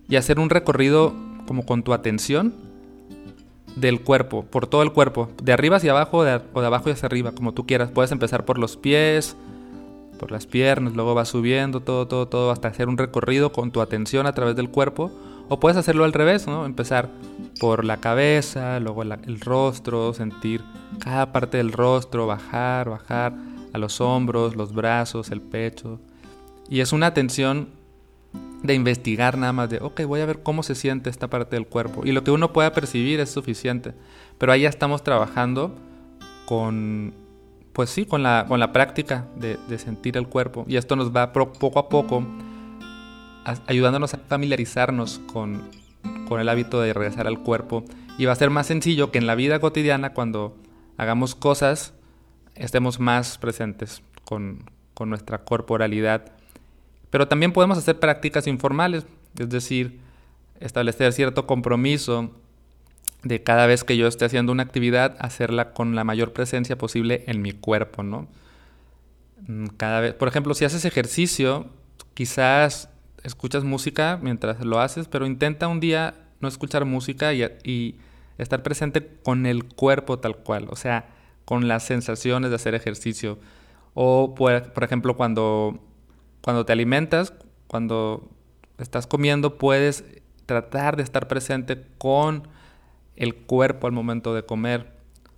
y 0.10 0.15
hacer 0.15 0.39
un 0.39 0.50
recorrido 0.50 1.13
como 1.48 1.65
con 1.65 1.84
tu 1.84 1.94
atención 1.94 2.53
del 3.75 4.01
cuerpo, 4.01 4.46
por 4.46 4.68
todo 4.68 4.84
el 4.84 4.92
cuerpo, 4.92 5.30
de 5.42 5.53
arriba 5.53 5.77
hacia 5.77 5.92
abajo 5.92 6.20
o 6.20 6.24
de, 6.24 6.32
abajo 6.32 6.89
hacia 6.89 7.06
arriba, 7.08 7.32
como 7.32 7.53
tú 7.53 7.65
quieras. 7.65 7.89
Puedes 7.92 8.12
empezar 8.12 8.46
por 8.46 8.60
los 8.60 8.77
pies, 8.77 9.36
por 10.24 10.32
las 10.32 10.48
piernas, 10.48 10.94
luego 10.94 11.13
vas 11.13 11.27
subiendo 11.27 11.82
todo, 11.82 12.08
todo, 12.08 12.30
todo, 12.30 12.51
hasta 12.51 12.70
hacer 12.70 12.88
un 12.88 12.98
recorrido 12.98 13.51
con 13.51 13.74
tu 13.74 13.82
atención 13.82 14.25
a 14.25 14.32
través 14.32 14.56
del 14.56 14.70
cuerpo. 14.70 15.12
O 15.50 15.60
puedes 15.60 15.77
hacerlo 15.77 16.06
al 16.06 16.13
revés, 16.13 16.48
¿no? 16.48 16.65
Empezar 16.65 17.10
por 17.60 17.84
la 17.84 17.98
cabeza, 17.98 18.80
luego 18.80 19.03
el 19.03 19.42
rostro, 19.42 20.13
sentir 20.13 20.63
cada 21.03 21.34
parte 21.34 21.58
del 21.58 21.74
rostro, 21.74 22.25
bajar, 22.25 22.89
bajar 22.89 23.34
a 23.74 23.77
los 23.77 24.00
hombros, 24.00 24.56
los 24.56 24.74
brazos, 24.74 25.30
el 25.30 25.42
pecho. 25.42 26.00
Y 26.70 26.80
es 26.80 26.94
una 26.94 27.08
atención 27.08 27.68
de 28.63 28.75
investigar 28.75 29.38
nada 29.38 29.51
más 29.51 29.70
de, 29.70 29.80
ok, 29.82 30.03
voy 30.06 30.22
a 30.22 30.25
ver 30.25 30.42
cómo 30.42 30.63
se 30.63 30.74
siente 30.74 31.10
esta 31.10 31.30
parte 31.30 31.58
del 31.58 31.68
cuerpo. 31.68 32.03
Y 32.06 32.13
lo 32.13 32.24
que 32.24 32.32
uno 32.32 32.53
pueda 32.53 32.72
percibir 32.72 33.20
es 33.20 33.30
suficiente. 33.30 33.94
Pero 34.38 34.53
ahí 34.53 34.62
ya 34.62 34.70
estamos 34.70 35.03
trabajando 35.03 35.75
con, 36.46 37.13
pues 37.74 37.89
sí, 37.89 38.06
con 38.06 38.24
la, 38.24 38.46
con 38.48 38.60
la 38.60 38.72
práctica 38.72 39.27
de, 39.36 39.58
sentir 39.77 40.18
el 40.18 40.27
cuerpo. 40.27 40.65
Y 40.68 40.77
esto 40.77 40.96
nos 40.96 41.15
va 41.15 41.34
poco 41.34 41.80
a 41.80 41.89
poco 41.89 42.24
ayudándonos 43.68 44.13
a 44.13 44.18
familiarizarnos 44.20 45.20
con, 45.32 45.70
con 46.27 46.39
el 46.39 46.48
hábito 46.48 46.82
de 46.82 46.94
regresar 46.94 47.27
al 47.27 47.39
cuerpo. 47.39 47.84
Y 48.18 48.25
va 48.25 48.34
a 48.34 48.36
ser 48.36 48.50
más 48.50 48.68
sencillo 48.68 49.12
que 49.12 49.18
en 49.18 49.27
la 49.27 49.36
vida 49.36 49.60
cotidiana, 49.60 50.13
cuando 50.13 50.56
hagamos 50.98 51.36
cosas, 51.36 51.94
estemos 52.56 53.00
más 53.00 53.38
presentes 53.38 54.03
con, 54.24 54.70
con 54.94 55.10
nuestra 55.10 55.39
corporalidad 55.39 56.34
pero 57.13 57.27
también 57.27 57.51
podemos 57.51 57.77
hacer 57.77 58.00
prácticas 58.00 58.48
informales, 58.48 59.06
es 59.38 59.48
decir, 59.48 60.00
establecer 60.60 61.13
cierto 61.13 61.46
compromiso 61.46 62.32
de 63.24 63.44
cada 63.44 63.68
vez 63.68 63.84
que 63.84 63.98
yo 63.98 64.08
esté 64.08 64.25
haciendo 64.25 64.51
una 64.51 64.63
actividad, 64.63 65.15
hacerla 65.20 65.74
con 65.74 65.96
la 65.96 66.03
mayor 66.03 66.34
presencia 66.34 66.77
posible 66.77 67.24
en 67.27 67.42
mi 67.42 67.53
cuerpo, 67.53 68.03
¿no? 68.03 68.27
Mm, 69.48 69.68
cada 69.77 70.00
vez, 70.01 70.13
por 70.13 70.27
ejemplo, 70.27 70.53
si 70.53 70.65
haces 70.65 70.86
ejercicio, 70.86 71.68
quizás 72.13 72.89
escuchas 73.24 73.63
música 73.63 74.20
mientras 74.22 74.63
lo 74.65 74.80
haces, 74.80 75.08
pero 75.08 75.25
intenta 75.25 75.68
un 75.68 75.80
día 75.80 76.15
no 76.42 76.48
escuchar 76.48 76.86
música 76.86 77.34
y, 77.34 77.96
estar 78.39 78.63
presente 78.63 79.08
con 79.24 79.46
el 79.46 79.63
cuerpo 79.63 80.18
tal 80.18 80.38
cual, 80.38 80.68
o 80.70 80.75
sea, 80.75 81.08
con 81.46 81.68
las 81.68 81.84
sensaciones 81.84 82.50
de 82.50 82.56
hacer 82.56 82.74
ejercicio. 82.74 83.38
O, 83.94 84.34
por 84.34 84.84
ejemplo, 84.84 85.15
cuando 85.15 85.80
cuando 86.44 86.65
te 86.65 86.74
alimentas, 86.74 87.34
cuando 87.68 88.30
estás 88.77 89.08
comiendo, 89.08 89.58
puedes 89.58 90.03
tratar 90.46 90.98
de 90.98 91.03
estar 91.03 91.30
presente 91.30 91.82
con 91.98 92.50
el 93.15 93.36
cuerpo 93.36 93.88
al 93.88 93.93
momento 93.93 94.34
de 94.34 94.43
comer. 94.43 94.91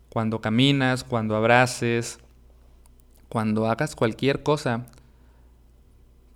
Cuando 0.09 0.39
caminas, 0.39 1.03
cuando 1.03 1.35
abraces, 1.35 2.19
cuando 3.29 3.67
hagas 3.67 3.95
cualquier 3.95 4.43
cosa. 4.43 4.85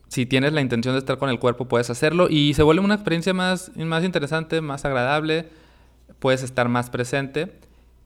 Si 0.09 0.25
tienes 0.25 0.53
la 0.53 0.61
intención 0.61 0.95
de 0.95 0.99
estar 0.99 1.17
con 1.17 1.29
el 1.29 1.39
cuerpo, 1.39 1.67
puedes 1.67 1.89
hacerlo 1.89 2.27
y 2.29 2.53
se 2.55 2.63
vuelve 2.63 2.83
una 2.83 2.95
experiencia 2.95 3.33
más, 3.33 3.71
más 3.75 4.03
interesante, 4.03 4.59
más 4.59 4.83
agradable. 4.85 5.47
Puedes 6.19 6.43
estar 6.43 6.67
más 6.67 6.89
presente 6.89 7.53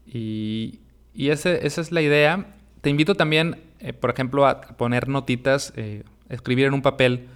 y, 0.06 0.80
esa 1.16 1.54
es 1.54 1.92
la 1.92 2.02
idea. 2.02 2.56
Te 2.82 2.90
invito 2.90 3.16
también, 3.16 3.62
eh, 3.80 3.94
por 3.94 4.10
ejemplo, 4.10 4.46
a 4.46 4.62
poner 4.62 5.08
notitas 5.08 5.72
eh, 5.75 6.04
escribir 6.30 6.66
en 6.66 6.74
un 6.74 6.82
papel, 6.82 7.28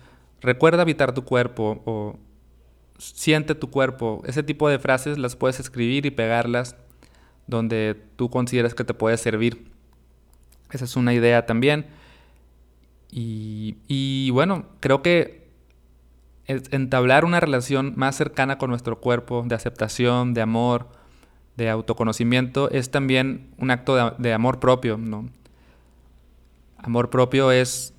recuerda 0.42 0.82
habitar 0.82 1.14
tu 1.14 1.24
cuerpo 1.24 1.82
o 1.86 2.20
siente 2.98 3.56
tu 3.56 3.70
cuerpo. 3.70 4.22
Ese 4.26 4.44
tipo 4.44 4.70
de 4.70 4.80
frases 4.80 5.18
las 5.18 5.36
puedes 5.36 5.60
escribir 5.60 6.06
y 6.06 6.12
pegarlas 6.12 6.76
donde 7.48 7.96
tú 8.16 8.30
consideras 8.30 8.74
que 8.74 8.84
te 8.84 8.94
puede 8.94 9.18
servir. 9.18 9.72
Esa 10.72 10.86
es 10.86 10.96
una 10.96 11.14
idea 11.14 11.46
también. 11.46 11.88
Y, 13.10 13.78
y 13.88 14.30
bueno, 14.32 14.66
creo 14.80 15.02
que 15.02 15.48
entablar 16.48 17.26
una 17.26 17.40
relación 17.40 17.94
más 17.96 18.16
cercana 18.16 18.58
con 18.58 18.70
nuestro 18.70 19.00
cuerpo, 19.00 19.44
de 19.46 19.56
aceptación, 19.56 20.34
de 20.34 20.42
amor, 20.42 20.90
de 21.56 21.70
autoconocimiento, 21.70 22.70
es 22.70 22.92
también 22.92 23.54
un 23.58 23.72
acto 23.72 23.96
de, 23.96 24.12
de 24.18 24.34
amor 24.34 24.60
propio, 24.60 24.98
¿no? 24.98 25.30
Amor 26.78 27.10
propio 27.10 27.52
es 27.52 27.94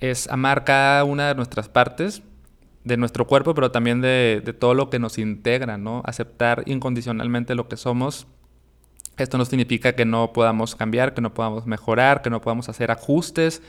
es 0.00 0.26
amar 0.28 0.64
cada 0.64 1.04
una 1.04 1.28
de 1.28 1.36
nuestras 1.36 1.68
partes 1.68 2.22
de 2.84 2.96
nuestro 2.96 3.26
cuerpo, 3.26 3.54
pero 3.54 3.70
también 3.70 4.00
de, 4.00 4.42
todo 4.58 4.74
lo 4.74 4.90
que 4.90 4.98
nos 4.98 5.18
integra, 5.18 5.78
¿no? 5.78 6.02
Aceptar 6.04 6.62
incondicionalmente 6.66 7.54
lo 7.54 7.68
que 7.68 7.76
somos. 7.76 8.26
Esto 9.16 9.38
no 9.38 9.44
significa 9.44 9.94
que 9.94 10.04
no 10.04 10.32
podamos 10.32 10.74
cambiar, 10.74 11.14
que 11.14 11.20
no 11.20 11.34
podamos 11.34 11.66
mejorar, 11.66 12.22
que 12.22 12.30
no 12.30 12.40
podamos 12.40 12.68
hacer 12.68 12.90
ajustes 12.90 13.62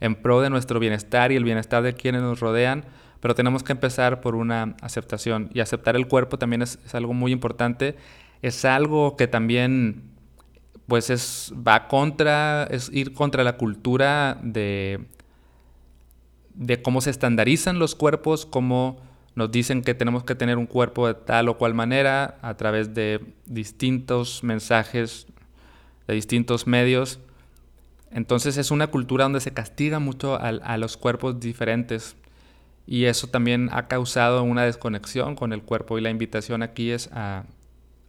en 0.00 0.14
pro 0.14 0.40
de 0.40 0.50
nuestro 0.50 0.80
bienestar 0.80 1.32
y 1.32 1.36
el 1.36 1.44
bienestar 1.44 1.82
de 1.82 1.94
quienes 1.94 2.22
nos 2.22 2.40
rodean, 2.40 2.84
pero 3.20 3.34
tenemos 3.34 3.62
que 3.62 3.72
empezar 3.72 4.20
por 4.20 4.34
una 4.34 4.74
aceptación. 4.80 5.50
Y 5.54 5.60
aceptar 5.60 5.96
el 5.96 6.08
cuerpo 6.08 6.38
también 6.38 6.62
es, 6.62 6.78
es 6.84 6.94
algo 6.94 7.14
muy 7.14 7.32
importante. 7.32 7.96
Es 8.42 8.64
algo 8.64 9.16
que 9.16 9.26
también 9.26 10.10
pues 10.90 11.08
es 11.08 11.54
va 11.56 11.86
contra 11.86 12.64
es 12.64 12.90
ir 12.92 13.14
contra 13.14 13.44
la 13.44 13.56
cultura 13.56 14.38
de 14.42 15.06
de 16.60 16.82
cómo 16.82 17.00
se 17.00 17.08
estandarizan 17.08 17.78
los 17.78 17.94
cuerpos, 17.94 18.44
cómo 18.44 18.98
nos 19.34 19.50
dicen 19.50 19.80
que 19.80 19.94
tenemos 19.94 20.24
que 20.24 20.34
tener 20.34 20.58
un 20.58 20.66
cuerpo 20.66 21.06
de 21.06 21.14
tal 21.14 21.48
o 21.48 21.56
cual 21.56 21.72
manera 21.72 22.36
a 22.42 22.54
través 22.58 22.92
de 22.92 23.24
distintos 23.46 24.44
mensajes, 24.44 25.26
de 26.06 26.14
distintos 26.14 26.66
medios. 26.66 27.18
Entonces 28.10 28.58
es 28.58 28.70
una 28.70 28.88
cultura 28.88 29.24
donde 29.24 29.40
se 29.40 29.54
castiga 29.54 30.00
mucho 30.00 30.38
a, 30.38 30.76
los 30.76 30.98
cuerpos 30.98 31.40
diferentes 31.40 32.14
y 32.86 33.06
eso 33.06 33.28
también 33.28 33.70
ha 33.72 33.88
causado 33.88 34.42
una 34.42 34.64
desconexión 34.64 35.36
con 35.36 35.54
el 35.54 35.62
cuerpo 35.62 35.96
y 35.96 36.02
la 36.02 36.10
invitación 36.10 36.62
aquí 36.62 36.90
es 36.90 37.08
a, 37.12 37.44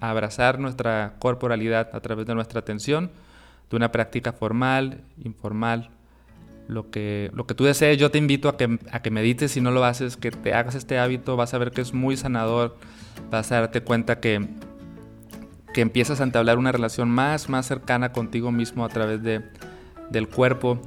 abrazar 0.02 0.60
nuestra 0.60 1.14
corporalidad 1.20 1.90
a 1.94 2.02
través 2.02 2.26
de 2.26 2.36
nuestra 2.36 2.60
atención, 2.60 3.12
de 3.70 3.78
una 3.78 3.94
práctica 3.94 4.34
formal, 4.34 5.04
informal, 5.24 5.92
lo 6.72 6.90
que, 6.90 7.30
lo 7.34 7.46
que 7.46 7.54
tú 7.54 7.66
desees. 7.66 7.98
Yo 7.98 8.12
te 8.12 8.18
invito 8.18 8.48
a 8.48 8.56
que, 8.56 8.80
a 8.92 9.02
que 9.02 9.12
medites 9.12 9.52
si 9.52 9.62
no 9.62 9.72
lo 9.72 9.84
haces, 9.84 10.16
que 10.16 10.32
te 10.32 10.54
hagas 10.54 10.76
este 10.76 10.98
hábito, 10.98 11.36
vas 11.36 11.54
a 11.54 11.58
ver 11.58 11.72
que 11.72 11.82
es 11.82 11.94
muy 11.94 12.16
sanador, 12.16 12.78
vas 13.30 13.52
a 13.52 13.60
darte 13.60 13.82
cuenta 13.82 14.22
que, 14.22 14.48
que 15.74 15.82
empiezas 15.82 16.22
a 16.22 16.24
entablar 16.24 16.58
una 16.58 16.72
relación 16.72 17.10
más, 17.10 17.50
más 17.50 17.66
cercana 17.66 18.14
contigo 18.14 18.54
mismo 18.54 18.86
a 18.86 18.90
través 18.90 19.22
de, 19.22 19.42
del 20.10 20.30
cuerpo. 20.30 20.82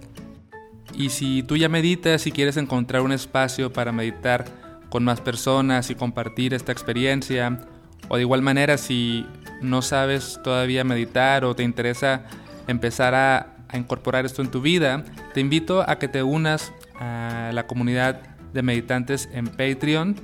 Y 0.95 1.11
si 1.11 1.43
tú 1.43 1.57
ya 1.59 1.69
meditas 1.69 2.27
y 2.27 2.33
quieres 2.33 2.57
encontrar 2.57 3.03
un 3.03 3.13
espacio 3.13 3.71
para 3.71 3.93
meditar 3.93 4.47
con 4.89 5.05
más 5.05 5.21
personas 5.21 5.91
y 5.91 5.95
compartir 5.95 6.55
esta 6.55 6.73
experiencia, 6.73 7.61
o 8.09 8.17
de 8.17 8.23
igual 8.23 8.41
manera 8.41 8.79
si 8.79 9.27
no 9.61 9.83
sabes 9.83 10.41
todavía 10.43 10.83
meditar 10.83 11.45
o 11.45 11.55
te 11.55 11.63
interesa 11.63 12.25
empezar 12.69 13.15
a, 13.15 13.54
incorporar 13.79 14.25
esto 14.25 14.43
en 14.43 14.51
tu 14.51 14.61
vida, 14.61 15.05
te 15.33 15.41
invito 15.41 15.89
a 15.89 15.99
que 15.99 16.09
te 16.09 16.23
unas 16.23 16.73
a 16.99 17.51
la 17.53 17.67
comunidad 17.67 18.21
de 18.53 18.63
meditantes 18.63 19.29
en 19.33 19.47
Patreon. 19.47 20.17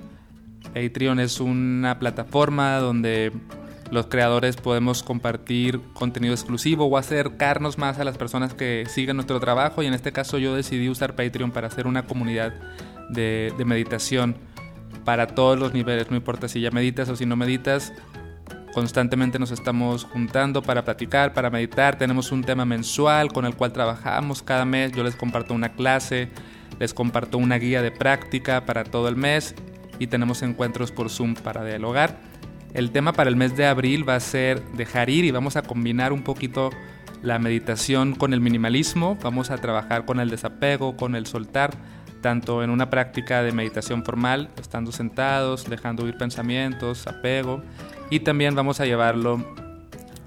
Patreon 0.75 1.21
es 1.21 1.41
una 1.41 1.99
plataforma 1.99 2.77
donde 2.77 3.33
los 3.91 4.07
creadores 4.07 4.57
podemos 4.57 5.03
compartir 5.03 5.81
contenido 5.95 6.33
exclusivo 6.33 6.87
o 6.87 6.97
acercarnos 6.97 7.77
más 7.77 7.99
a 7.99 8.05
las 8.05 8.17
personas 8.17 8.55
que 8.55 8.85
siguen 8.89 9.17
nuestro 9.17 9.41
trabajo 9.41 9.83
y 9.83 9.87
en 9.87 9.95
este 9.95 10.13
caso 10.13 10.39
yo 10.39 10.55
decidí 10.55 10.89
usar 10.89 11.17
Patreon 11.17 11.51
para 11.51 11.67
hacer 11.67 11.87
una 11.87 12.07
comunidad 12.07 12.55
de, 13.09 13.53
meditación 13.67 14.37
para 15.05 15.27
todos 15.27 15.59
los 15.59 15.73
niveles, 15.75 16.11
no 16.11 16.17
importa 16.17 16.47
si 16.47 16.61
ya 16.61 16.71
meditas 16.71 17.09
o 17.09 17.17
si 17.17 17.27
no 17.27 17.35
meditas, 17.35 17.93
constantemente 18.73 19.39
nos 19.39 19.51
estamos 19.51 20.05
juntando 20.05 20.63
para 20.63 20.85
platicar, 20.85 21.33
para 21.33 21.51
meditar, 21.51 21.97
tenemos 21.97 22.33
un 22.33 22.43
tema 22.43 22.65
mensual 22.65 23.33
con 23.33 23.45
el 23.45 23.55
cual 23.55 23.73
trabajamos 23.73 24.43
cada 24.43 24.65
mes, 24.65 24.93
yo 24.93 25.03
les 25.03 25.17
comparto 25.17 25.55
una 25.55 25.71
clase, 25.71 26.29
les 26.79 26.95
comparto 26.95 27.39
una 27.39 27.57
guía 27.57 27.83
de 27.83 27.91
práctica 27.91 28.65
para 28.65 28.85
todo 28.85 29.09
el 29.09 29.17
mes 29.17 29.55
y 29.99 30.07
tenemos 30.07 30.43
encuentros 30.43 30.93
por 30.93 31.11
Zoom 31.11 31.35
para 31.35 31.65
dialogar. 31.65 32.19
El 32.73 32.91
tema 32.91 33.13
para 33.13 33.29
el 33.29 33.37
mes 33.37 33.57
de 33.57 33.67
abril 33.67 34.09
va 34.09 34.15
a 34.15 34.21
ser 34.21 34.63
dejar 34.73 35.11
ir 35.11 35.25
y 35.25 35.31
vamos 35.31 35.57
a 35.57 35.63
combinar 35.63 36.13
un 36.13 36.23
poquito 36.23 36.71
la 37.23 37.39
meditación 37.39 38.15
con 38.15 38.33
el 38.33 38.41
minimalismo. 38.41 39.19
Vamos 39.23 39.51
a 39.51 39.59
trabajar 39.59 40.05
con 40.05 40.21
el 40.21 40.31
desapego, 40.31 40.97
con 40.97 41.17
el 41.17 41.27
soltar, 41.27 41.73
tanto 42.23 42.63
en 42.63 42.71
una 42.71 42.89
práctica 42.89 43.43
de 43.43 43.53
meditación 43.53 44.05
formal, 44.05 44.51
estando 44.59 44.93
sentados, 44.93 45.69
dejando 45.69 46.07
ir 46.07 46.17
pensamientos, 46.17 47.07
apego, 47.07 47.63
y 48.11 48.21
también 48.21 48.55
vamos 48.55 48.81
a 48.81 48.87
llevarlo 48.87 49.45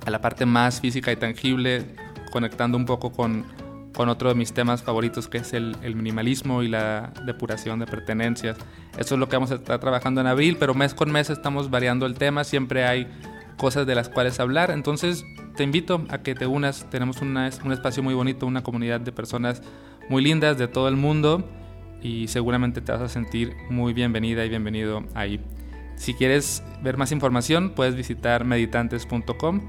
a 0.06 0.10
la 0.10 0.22
parte 0.22 0.46
más 0.46 0.82
física 0.82 1.12
y 1.12 1.16
tangible, 1.16 1.86
conectando 2.32 2.78
un 2.78 2.86
poco 2.86 3.12
con, 3.12 3.46
con 3.94 4.10
otro 4.10 4.30
de 4.30 4.36
mis 4.36 4.54
temas 4.54 4.82
favoritos 4.82 5.28
que 5.28 5.40
es 5.40 5.54
el, 5.54 5.76
el 5.84 5.96
minimalismo 5.96 6.64
y 6.64 6.70
la 6.70 7.14
depuración 7.26 7.80
de 7.80 7.86
pertenencias. 7.86 8.58
Eso 8.98 9.16
es 9.16 9.20
lo 9.20 9.30
que 9.30 9.36
vamos 9.36 9.52
a 9.52 9.56
estar 9.56 9.80
trabajando 9.80 10.22
en 10.22 10.28
abril, 10.28 10.58
pero 10.60 10.74
mes 10.74 10.94
con 10.94 11.12
mes 11.12 11.30
estamos 11.30 11.70
variando 11.70 12.06
el 12.06 12.16
tema, 12.16 12.44
siempre 12.44 12.86
hay 12.86 13.08
cosas 13.58 13.86
de 13.86 13.96
las 13.96 14.10
cuales 14.10 14.40
hablar, 14.40 14.72
entonces 14.72 15.24
te 15.56 15.64
invito 15.64 16.06
a 16.10 16.20
que 16.20 16.36
te 16.36 16.48
unas, 16.48 16.90
tenemos 16.90 17.22
un 17.22 17.38
espacio 17.72 18.02
muy 18.02 18.14
bonito, 18.14 18.48
una 18.48 18.64
comunidad 18.64 19.00
de 19.02 19.12
personas 19.12 19.62
muy 20.10 20.24
lindas 20.24 20.58
de 20.58 20.68
todo 20.68 20.88
el 20.88 20.96
mundo 20.96 21.48
y 22.02 22.28
seguramente 22.28 22.82
te 22.82 22.92
vas 22.92 23.02
a 23.02 23.08
sentir 23.08 23.56
muy 23.70 23.94
bienvenida 23.94 24.44
y 24.44 24.50
bienvenido 24.50 25.04
ahí. 25.14 25.40
Si 25.96 26.14
quieres 26.14 26.64
ver 26.82 26.98
más 26.98 27.12
información, 27.12 27.72
puedes 27.76 27.96
visitar 27.96 28.46
meditantes.com 28.46 29.62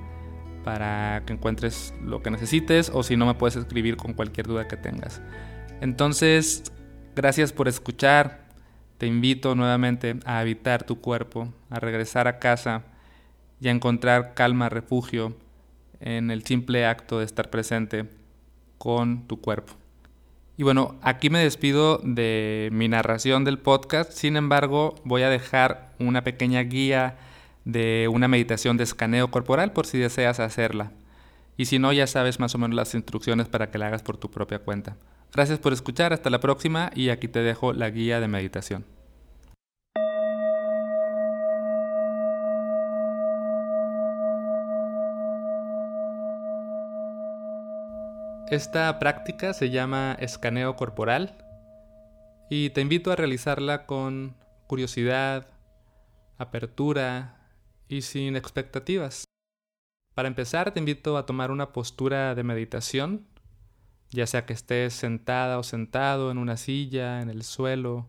para 0.64 1.22
que 1.26 1.34
encuentres 1.34 1.94
lo 2.02 2.22
que 2.22 2.30
necesites 2.30 2.90
o 2.92 3.02
si 3.02 3.16
no 3.16 3.26
me 3.26 3.34
puedes 3.34 3.56
escribir 3.56 3.96
con 3.96 4.14
cualquier 4.14 4.46
duda 4.46 4.66
que 4.66 4.76
tengas. 4.76 5.20
Entonces, 5.80 6.64
gracias 7.14 7.52
por 7.52 7.68
escuchar. 7.68 8.44
Te 8.98 9.06
invito 9.06 9.54
nuevamente 9.54 10.16
a 10.24 10.38
habitar 10.38 10.84
tu 10.84 11.00
cuerpo, 11.00 11.52
a 11.68 11.78
regresar 11.78 12.26
a 12.26 12.38
casa 12.38 12.84
y 13.60 13.68
a 13.68 13.70
encontrar 13.70 14.34
calma, 14.34 14.68
refugio 14.68 15.37
en 16.00 16.30
el 16.30 16.44
simple 16.44 16.87
acto 16.87 17.18
de 17.18 17.24
estar 17.24 17.50
presente 17.50 18.08
con 18.78 19.26
tu 19.26 19.40
cuerpo. 19.40 19.74
Y 20.56 20.62
bueno, 20.62 20.96
aquí 21.02 21.30
me 21.30 21.40
despido 21.40 21.98
de 22.04 22.68
mi 22.72 22.86
narración 22.88 23.44
del 23.44 23.58
podcast, 23.58 24.12
sin 24.12 24.36
embargo 24.36 24.94
voy 25.04 25.22
a 25.22 25.28
dejar 25.28 25.94
una 25.98 26.22
pequeña 26.22 26.60
guía 26.60 27.16
de 27.64 28.08
una 28.12 28.28
meditación 28.28 28.76
de 28.76 28.84
escaneo 28.84 29.30
corporal 29.30 29.72
por 29.72 29.86
si 29.86 29.98
deseas 29.98 30.38
hacerla. 30.38 30.92
Y 31.56 31.64
si 31.66 31.78
no, 31.78 31.92
ya 31.92 32.06
sabes 32.06 32.38
más 32.38 32.54
o 32.54 32.58
menos 32.58 32.76
las 32.76 32.94
instrucciones 32.94 33.48
para 33.48 33.70
que 33.70 33.78
la 33.78 33.88
hagas 33.88 34.02
por 34.02 34.16
tu 34.16 34.30
propia 34.30 34.60
cuenta. 34.60 34.96
Gracias 35.32 35.58
por 35.58 35.72
escuchar, 35.72 36.12
hasta 36.12 36.30
la 36.30 36.40
próxima 36.40 36.90
y 36.94 37.08
aquí 37.08 37.26
te 37.26 37.40
dejo 37.40 37.72
la 37.72 37.90
guía 37.90 38.20
de 38.20 38.28
meditación. 38.28 38.84
Esta 48.54 49.00
práctica 49.00 49.52
se 49.52 49.70
llama 49.70 50.16
escaneo 50.20 50.76
corporal 50.76 51.36
y 52.48 52.70
te 52.70 52.82
invito 52.82 53.10
a 53.10 53.16
realizarla 53.16 53.84
con 53.84 54.36
curiosidad, 54.68 55.48
apertura 56.38 57.50
y 57.88 58.02
sin 58.02 58.36
expectativas. 58.36 59.24
Para 60.14 60.28
empezar 60.28 60.70
te 60.70 60.78
invito 60.78 61.16
a 61.16 61.26
tomar 61.26 61.50
una 61.50 61.72
postura 61.72 62.36
de 62.36 62.44
meditación 62.44 63.26
ya 64.10 64.24
sea 64.28 64.46
que 64.46 64.52
estés 64.52 64.94
sentada 64.94 65.58
o 65.58 65.64
sentado 65.64 66.30
en 66.30 66.38
una 66.38 66.56
silla, 66.56 67.22
en 67.22 67.30
el 67.30 67.42
suelo. 67.42 68.06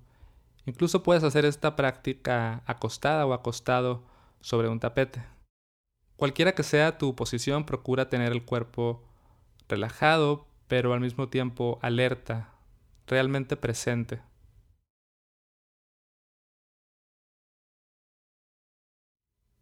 Incluso 0.67 1.01
puedes 1.01 1.23
hacer 1.23 1.45
esta 1.45 1.75
práctica 1.75 2.61
acostada 2.67 3.25
o 3.25 3.33
acostado 3.33 4.03
sobre 4.41 4.69
un 4.69 4.79
tapete. 4.79 5.25
Cualquiera 6.17 6.53
que 6.53 6.61
sea 6.61 6.99
tu 6.99 7.15
posición, 7.15 7.65
procura 7.65 8.09
tener 8.09 8.31
el 8.31 8.45
cuerpo 8.45 9.14
relajado, 9.69 10.47
pero 10.67 10.93
al 10.93 11.01
mismo 11.01 11.29
tiempo 11.29 11.79
alerta, 11.81 12.53
realmente 13.07 13.57
presente. 13.57 14.21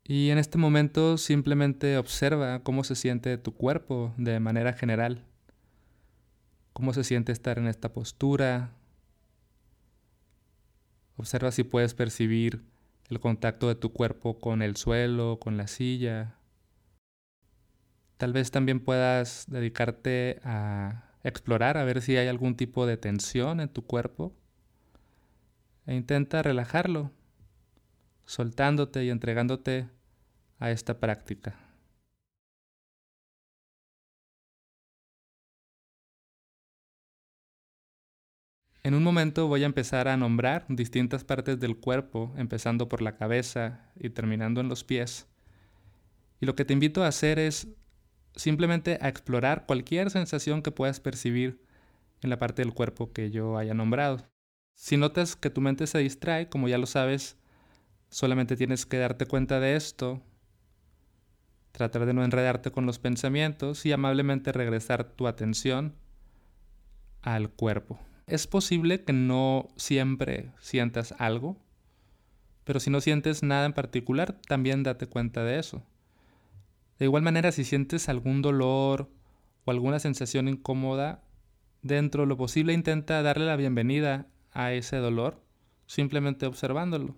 Y 0.05 0.29
en 0.29 0.37
este 0.37 0.57
momento 0.57 1.17
simplemente 1.17 1.97
observa 1.97 2.61
cómo 2.63 2.83
se 2.83 2.95
siente 2.95 3.37
tu 3.37 3.53
cuerpo 3.53 4.13
de 4.17 4.39
manera 4.39 4.73
general 4.73 5.25
cómo 6.73 6.91
se 6.93 7.03
siente 7.03 7.31
estar 7.31 7.59
en 7.59 7.67
esta 7.67 7.93
postura. 7.93 8.71
Observa 11.15 11.51
si 11.51 11.63
puedes 11.63 11.93
percibir 11.93 12.63
el 13.09 13.19
contacto 13.19 13.67
de 13.67 13.75
tu 13.75 13.93
cuerpo 13.93 14.39
con 14.39 14.61
el 14.61 14.75
suelo, 14.75 15.39
con 15.39 15.55
la 15.55 15.67
silla. 15.67 16.35
Tal 18.23 18.31
vez 18.31 18.51
también 18.51 18.79
puedas 18.79 19.47
dedicarte 19.49 20.39
a 20.45 21.11
explorar, 21.25 21.75
a 21.75 21.83
ver 21.83 22.01
si 22.01 22.15
hay 22.15 22.29
algún 22.29 22.55
tipo 22.55 22.85
de 22.85 22.95
tensión 22.95 23.59
en 23.59 23.67
tu 23.67 23.85
cuerpo. 23.85 24.33
E 25.85 25.93
intenta 25.93 26.41
relajarlo, 26.41 27.11
soltándote 28.25 29.03
y 29.03 29.09
entregándote 29.09 29.89
a 30.57 30.71
esta 30.71 31.01
práctica. 31.01 31.59
En 38.83 38.93
un 38.93 39.03
momento 39.03 39.49
voy 39.49 39.63
a 39.63 39.65
empezar 39.65 40.07
a 40.07 40.15
nombrar 40.15 40.65
distintas 40.69 41.25
partes 41.25 41.59
del 41.59 41.75
cuerpo, 41.75 42.33
empezando 42.37 42.87
por 42.87 43.01
la 43.01 43.17
cabeza 43.17 43.91
y 43.99 44.11
terminando 44.11 44.61
en 44.61 44.69
los 44.69 44.85
pies. 44.85 45.27
Y 46.39 46.45
lo 46.45 46.55
que 46.55 46.63
te 46.63 46.71
invito 46.71 47.03
a 47.03 47.07
hacer 47.07 47.37
es 47.37 47.67
simplemente 48.35 48.97
a 49.01 49.09
explorar 49.09 49.65
cualquier 49.65 50.09
sensación 50.09 50.61
que 50.61 50.71
puedas 50.71 50.99
percibir 50.99 51.61
en 52.21 52.29
la 52.29 52.39
parte 52.39 52.61
del 52.61 52.73
cuerpo 52.73 53.11
que 53.11 53.31
yo 53.31 53.57
haya 53.57 53.73
nombrado. 53.73 54.27
Si 54.75 54.97
notas 54.97 55.35
que 55.35 55.49
tu 55.49 55.61
mente 55.61 55.87
se 55.87 55.99
distrae, 55.99 56.49
como 56.49 56.67
ya 56.67 56.77
lo 56.77 56.85
sabes, 56.85 57.37
solamente 58.09 58.55
tienes 58.55 58.85
que 58.85 58.97
darte 58.97 59.25
cuenta 59.25 59.59
de 59.59 59.75
esto, 59.75 60.21
tratar 61.71 62.05
de 62.05 62.13
no 62.13 62.23
enredarte 62.23 62.71
con 62.71 62.85
los 62.85 62.99
pensamientos 62.99 63.85
y 63.85 63.91
amablemente 63.91 64.51
regresar 64.51 65.03
tu 65.03 65.27
atención 65.27 65.95
al 67.21 67.49
cuerpo. 67.49 67.99
Es 68.27 68.47
posible 68.47 69.03
que 69.03 69.13
no 69.13 69.67
siempre 69.75 70.51
sientas 70.59 71.13
algo, 71.17 71.57
pero 72.63 72.79
si 72.79 72.89
no 72.89 73.01
sientes 73.01 73.43
nada 73.43 73.65
en 73.65 73.73
particular, 73.73 74.39
también 74.47 74.83
date 74.83 75.07
cuenta 75.07 75.43
de 75.43 75.59
eso. 75.59 75.83
De 77.03 77.07
igual 77.07 77.21
manera, 77.21 77.51
si 77.51 77.65
sientes 77.65 78.07
algún 78.07 78.41
dolor 78.41 79.11
o 79.65 79.71
alguna 79.71 79.99
sensación 79.99 80.47
incómoda, 80.47 81.21
dentro 81.81 82.23
de 82.23 82.27
lo 82.27 82.37
posible 82.37 82.71
intenta 82.71 83.21
darle 83.21 83.45
la 83.45 83.57
bienvenida 83.57 84.29
a 84.51 84.71
ese 84.71 84.95
dolor 84.95 85.43
simplemente 85.85 86.45
observándolo. 86.45 87.17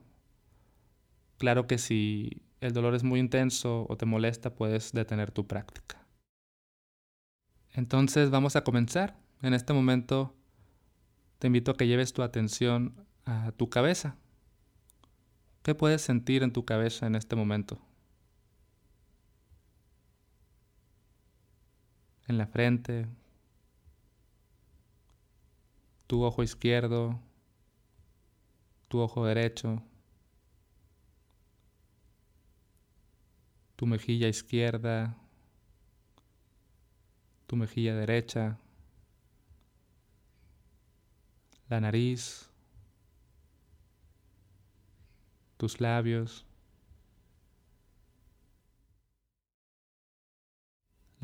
Claro 1.37 1.67
que 1.67 1.77
si 1.77 2.41
el 2.61 2.73
dolor 2.73 2.95
es 2.95 3.03
muy 3.03 3.19
intenso 3.19 3.85
o 3.87 3.95
te 3.95 4.07
molesta, 4.07 4.55
puedes 4.55 4.91
detener 4.91 5.29
tu 5.29 5.45
práctica. 5.45 6.03
Entonces 7.71 8.31
vamos 8.31 8.55
a 8.55 8.63
comenzar. 8.63 9.19
En 9.43 9.53
este 9.53 9.71
momento 9.71 10.35
te 11.37 11.45
invito 11.45 11.69
a 11.69 11.77
que 11.77 11.85
lleves 11.85 12.11
tu 12.11 12.23
atención 12.23 13.05
a 13.25 13.51
tu 13.51 13.69
cabeza. 13.69 14.17
¿Qué 15.61 15.75
puedes 15.75 16.01
sentir 16.01 16.41
en 16.41 16.53
tu 16.53 16.65
cabeza 16.65 17.05
en 17.05 17.13
este 17.13 17.35
momento? 17.35 17.79
En 22.27 22.37
la 22.37 22.47
frente, 22.47 23.07
tu 26.07 26.23
ojo 26.23 26.41
izquierdo, 26.41 27.19
tu 28.87 28.99
ojo 28.99 29.25
derecho, 29.25 29.83
tu 33.75 33.85
mejilla 33.85 34.27
izquierda, 34.27 35.15
tu 37.45 37.55
mejilla 37.55 37.95
derecha, 37.95 38.57
la 41.69 41.79
nariz, 41.79 42.49
tus 45.57 45.79
labios, 45.79 46.45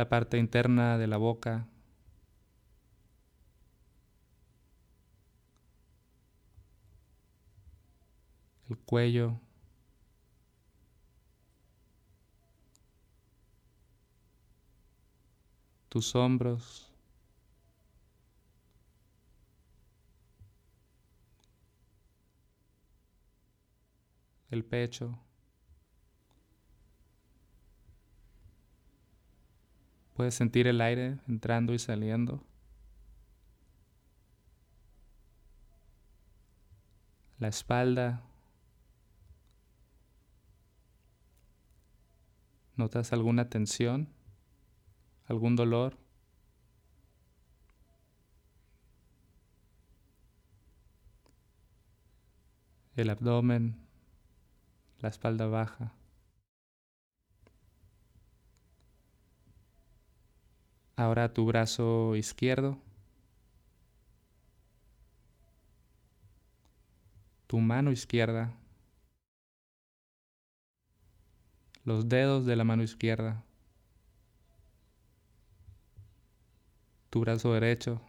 la 0.02 0.10
parte 0.10 0.40
interna 0.40 0.98
de 0.98 1.06
la 1.06 1.18
boca, 1.18 1.68
el 8.68 8.80
cuello, 8.80 9.40
tus 15.88 16.16
hombros, 16.16 16.92
el 24.50 24.66
pecho. 24.66 25.20
Puedes 30.22 30.36
sentir 30.36 30.68
el 30.68 30.82
aire 30.82 31.18
entrando 31.28 31.74
y 31.74 31.80
saliendo. 31.80 32.44
La 37.40 37.48
espalda. 37.48 38.22
¿Notas 42.76 43.12
alguna 43.14 43.50
tensión? 43.50 44.10
¿Algún 45.26 45.56
dolor? 45.56 45.98
El 52.96 53.10
abdomen 53.10 53.88
la 55.00 55.10
espalda 55.10 55.48
baja. 55.48 55.96
Ahora 61.02 61.34
tu 61.34 61.46
brazo 61.48 62.16
izquierdo, 62.16 62.78
tu 67.48 67.60
mano 67.60 67.92
izquierda, 67.92 68.54
los 71.86 72.08
dedos 72.08 72.46
de 72.46 72.56
la 72.56 72.64
mano 72.64 72.84
izquierda, 72.84 73.44
tu 77.10 77.22
brazo 77.22 77.52
derecho, 77.54 78.00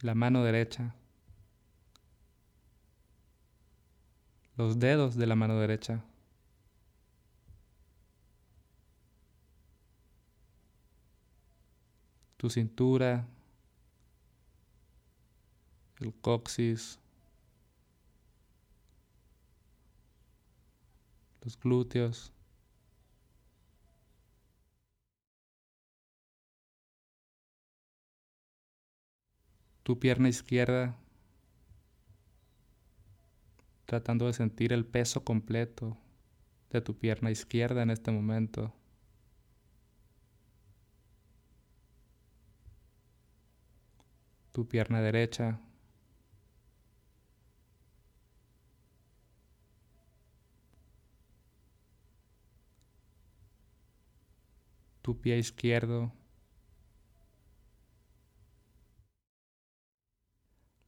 la 0.00 0.14
mano 0.14 0.44
derecha. 0.44 0.94
los 4.56 4.78
dedos 4.78 5.16
de 5.16 5.26
la 5.26 5.36
mano 5.36 5.58
derecha. 5.60 6.02
Tu 12.46 12.50
cintura, 12.50 13.26
el 15.98 16.14
coxis, 16.20 17.00
los 21.42 21.58
glúteos. 21.58 22.32
Tu 29.82 29.98
pierna 29.98 30.28
izquierda 30.28 30.96
tratando 33.86 34.26
de 34.28 34.34
sentir 34.34 34.72
el 34.72 34.86
peso 34.86 35.24
completo 35.24 35.96
de 36.70 36.80
tu 36.80 36.96
pierna 36.96 37.32
izquierda 37.32 37.82
en 37.82 37.90
este 37.90 38.12
momento. 38.12 38.72
Tu 44.56 44.66
pierna 44.66 45.02
derecha. 45.02 45.60
Tu 55.02 55.20
pie 55.20 55.36
izquierdo. 55.36 56.10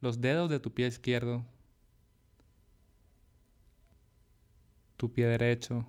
Los 0.01 0.19
dedos 0.19 0.49
de 0.49 0.59
tu 0.59 0.73
pie 0.73 0.87
izquierdo 0.87 1.45
tu 4.97 5.13
pie 5.13 5.27
derecho, 5.27 5.85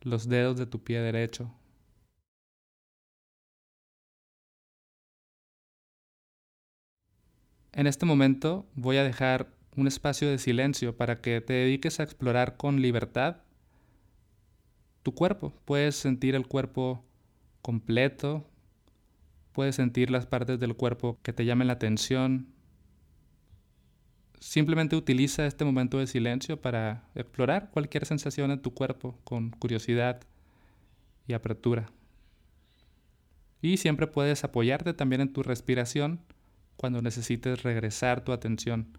los 0.00 0.26
dedos 0.28 0.56
de 0.56 0.66
tu 0.66 0.82
pie 0.82 1.00
derecho. 1.00 1.52
En 7.76 7.86
este 7.86 8.06
momento 8.06 8.66
voy 8.74 8.96
a 8.96 9.04
dejar 9.04 9.52
un 9.76 9.86
espacio 9.86 10.30
de 10.30 10.38
silencio 10.38 10.96
para 10.96 11.20
que 11.20 11.40
te 11.42 11.52
dediques 11.52 12.00
a 12.00 12.02
explorar 12.02 12.56
con 12.56 12.80
libertad 12.80 13.36
tu 15.02 15.14
cuerpo. 15.14 15.52
Puedes 15.66 15.94
sentir 15.94 16.34
el 16.34 16.46
cuerpo 16.48 17.04
completo, 17.60 18.48
puedes 19.52 19.76
sentir 19.76 20.10
las 20.10 20.24
partes 20.24 20.58
del 20.58 20.74
cuerpo 20.74 21.18
que 21.22 21.34
te 21.34 21.44
llamen 21.44 21.66
la 21.66 21.74
atención, 21.74 22.56
Simplemente 24.38 24.96
utiliza 24.96 25.46
este 25.46 25.64
momento 25.64 25.98
de 25.98 26.06
silencio 26.06 26.60
para 26.60 27.08
explorar 27.14 27.70
cualquier 27.70 28.04
sensación 28.04 28.50
en 28.50 28.60
tu 28.60 28.74
cuerpo 28.74 29.18
con 29.24 29.50
curiosidad 29.50 30.20
y 31.26 31.32
apertura. 31.32 31.90
Y 33.62 33.78
siempre 33.78 34.06
puedes 34.06 34.44
apoyarte 34.44 34.92
también 34.92 35.22
en 35.22 35.32
tu 35.32 35.42
respiración 35.42 36.20
cuando 36.76 37.02
necesites 37.02 37.62
regresar 37.62 38.22
tu 38.22 38.32
atención 38.32 38.98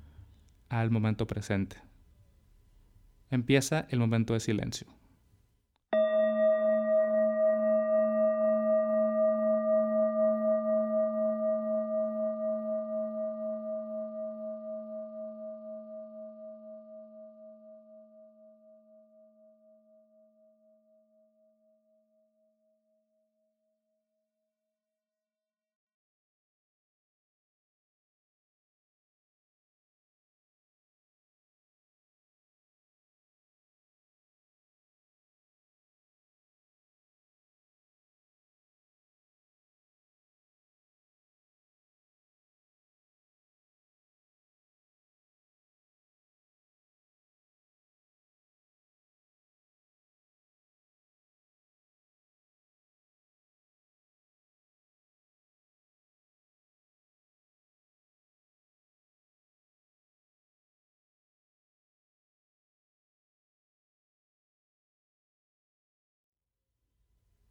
al 0.69 0.91
momento 0.91 1.27
presente. 1.27 1.77
Empieza 3.29 3.87
el 3.89 3.99
momento 3.99 4.33
de 4.33 4.39
silencio. 4.39 4.96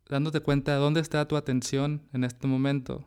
Dándote 0.09 0.41
cuenta 0.41 0.73
de 0.73 0.79
dónde 0.79 1.01
está 1.01 1.27
tu 1.27 1.37
atención 1.37 2.09
en 2.13 2.25
este 2.25 2.47
momento. 2.47 3.05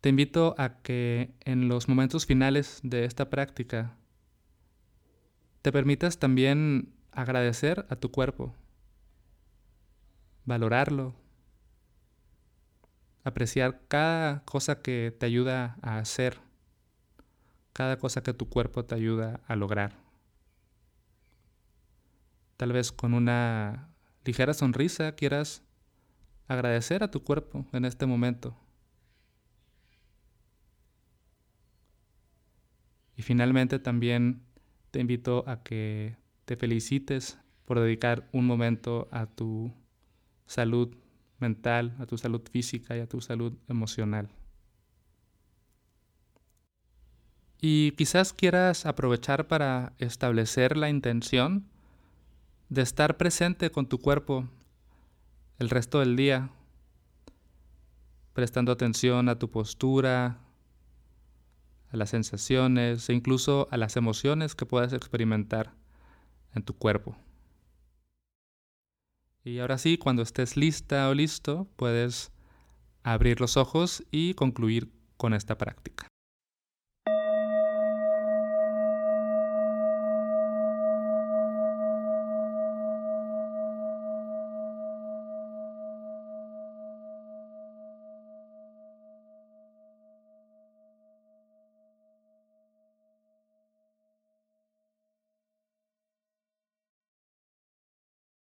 Te 0.00 0.10
invito 0.10 0.54
a 0.58 0.82
que 0.82 1.34
en 1.40 1.68
los 1.68 1.88
momentos 1.88 2.26
finales 2.26 2.80
de 2.82 3.04
esta 3.04 3.30
práctica 3.30 3.96
te 5.62 5.72
permitas 5.72 6.18
también 6.18 6.94
agradecer 7.10 7.86
a 7.88 7.96
tu 7.96 8.10
cuerpo, 8.12 8.54
valorarlo, 10.44 11.14
apreciar 13.24 13.80
cada 13.88 14.44
cosa 14.44 14.80
que 14.80 15.16
te 15.18 15.26
ayuda 15.26 15.78
a 15.82 15.98
hacer, 15.98 16.38
cada 17.72 17.98
cosa 17.98 18.22
que 18.22 18.32
tu 18.32 18.48
cuerpo 18.48 18.84
te 18.84 18.94
ayuda 18.94 19.40
a 19.48 19.56
lograr. 19.56 19.98
Tal 22.56 22.72
vez 22.72 22.92
con 22.92 23.12
una 23.12 23.95
ligera 24.26 24.54
sonrisa 24.54 25.12
quieras 25.12 25.62
agradecer 26.48 27.02
a 27.02 27.10
tu 27.10 27.22
cuerpo 27.22 27.64
en 27.72 27.84
este 27.84 28.06
momento. 28.06 28.56
Y 33.16 33.22
finalmente 33.22 33.78
también 33.78 34.42
te 34.90 35.00
invito 35.00 35.44
a 35.48 35.62
que 35.62 36.16
te 36.44 36.56
felicites 36.56 37.38
por 37.64 37.80
dedicar 37.80 38.28
un 38.32 38.46
momento 38.46 39.08
a 39.10 39.26
tu 39.26 39.72
salud 40.46 40.94
mental, 41.38 41.96
a 41.98 42.06
tu 42.06 42.18
salud 42.18 42.42
física 42.50 42.96
y 42.96 43.00
a 43.00 43.08
tu 43.08 43.20
salud 43.20 43.54
emocional. 43.68 44.28
Y 47.60 47.92
quizás 47.92 48.32
quieras 48.32 48.86
aprovechar 48.86 49.48
para 49.48 49.94
establecer 49.98 50.76
la 50.76 50.90
intención 50.90 51.68
de 52.68 52.82
estar 52.82 53.16
presente 53.16 53.70
con 53.70 53.86
tu 53.86 53.98
cuerpo 53.98 54.48
el 55.58 55.70
resto 55.70 56.00
del 56.00 56.16
día, 56.16 56.50
prestando 58.32 58.72
atención 58.72 59.28
a 59.28 59.38
tu 59.38 59.50
postura, 59.50 60.38
a 61.90 61.96
las 61.96 62.10
sensaciones 62.10 63.08
e 63.08 63.14
incluso 63.14 63.68
a 63.70 63.76
las 63.76 63.96
emociones 63.96 64.54
que 64.54 64.66
puedas 64.66 64.92
experimentar 64.92 65.72
en 66.54 66.62
tu 66.62 66.74
cuerpo. 66.74 67.16
Y 69.44 69.60
ahora 69.60 69.78
sí, 69.78 69.96
cuando 69.96 70.22
estés 70.22 70.56
lista 70.56 71.08
o 71.08 71.14
listo, 71.14 71.68
puedes 71.76 72.32
abrir 73.04 73.40
los 73.40 73.56
ojos 73.56 74.04
y 74.10 74.34
concluir 74.34 74.90
con 75.16 75.32
esta 75.32 75.56
práctica. 75.56 76.08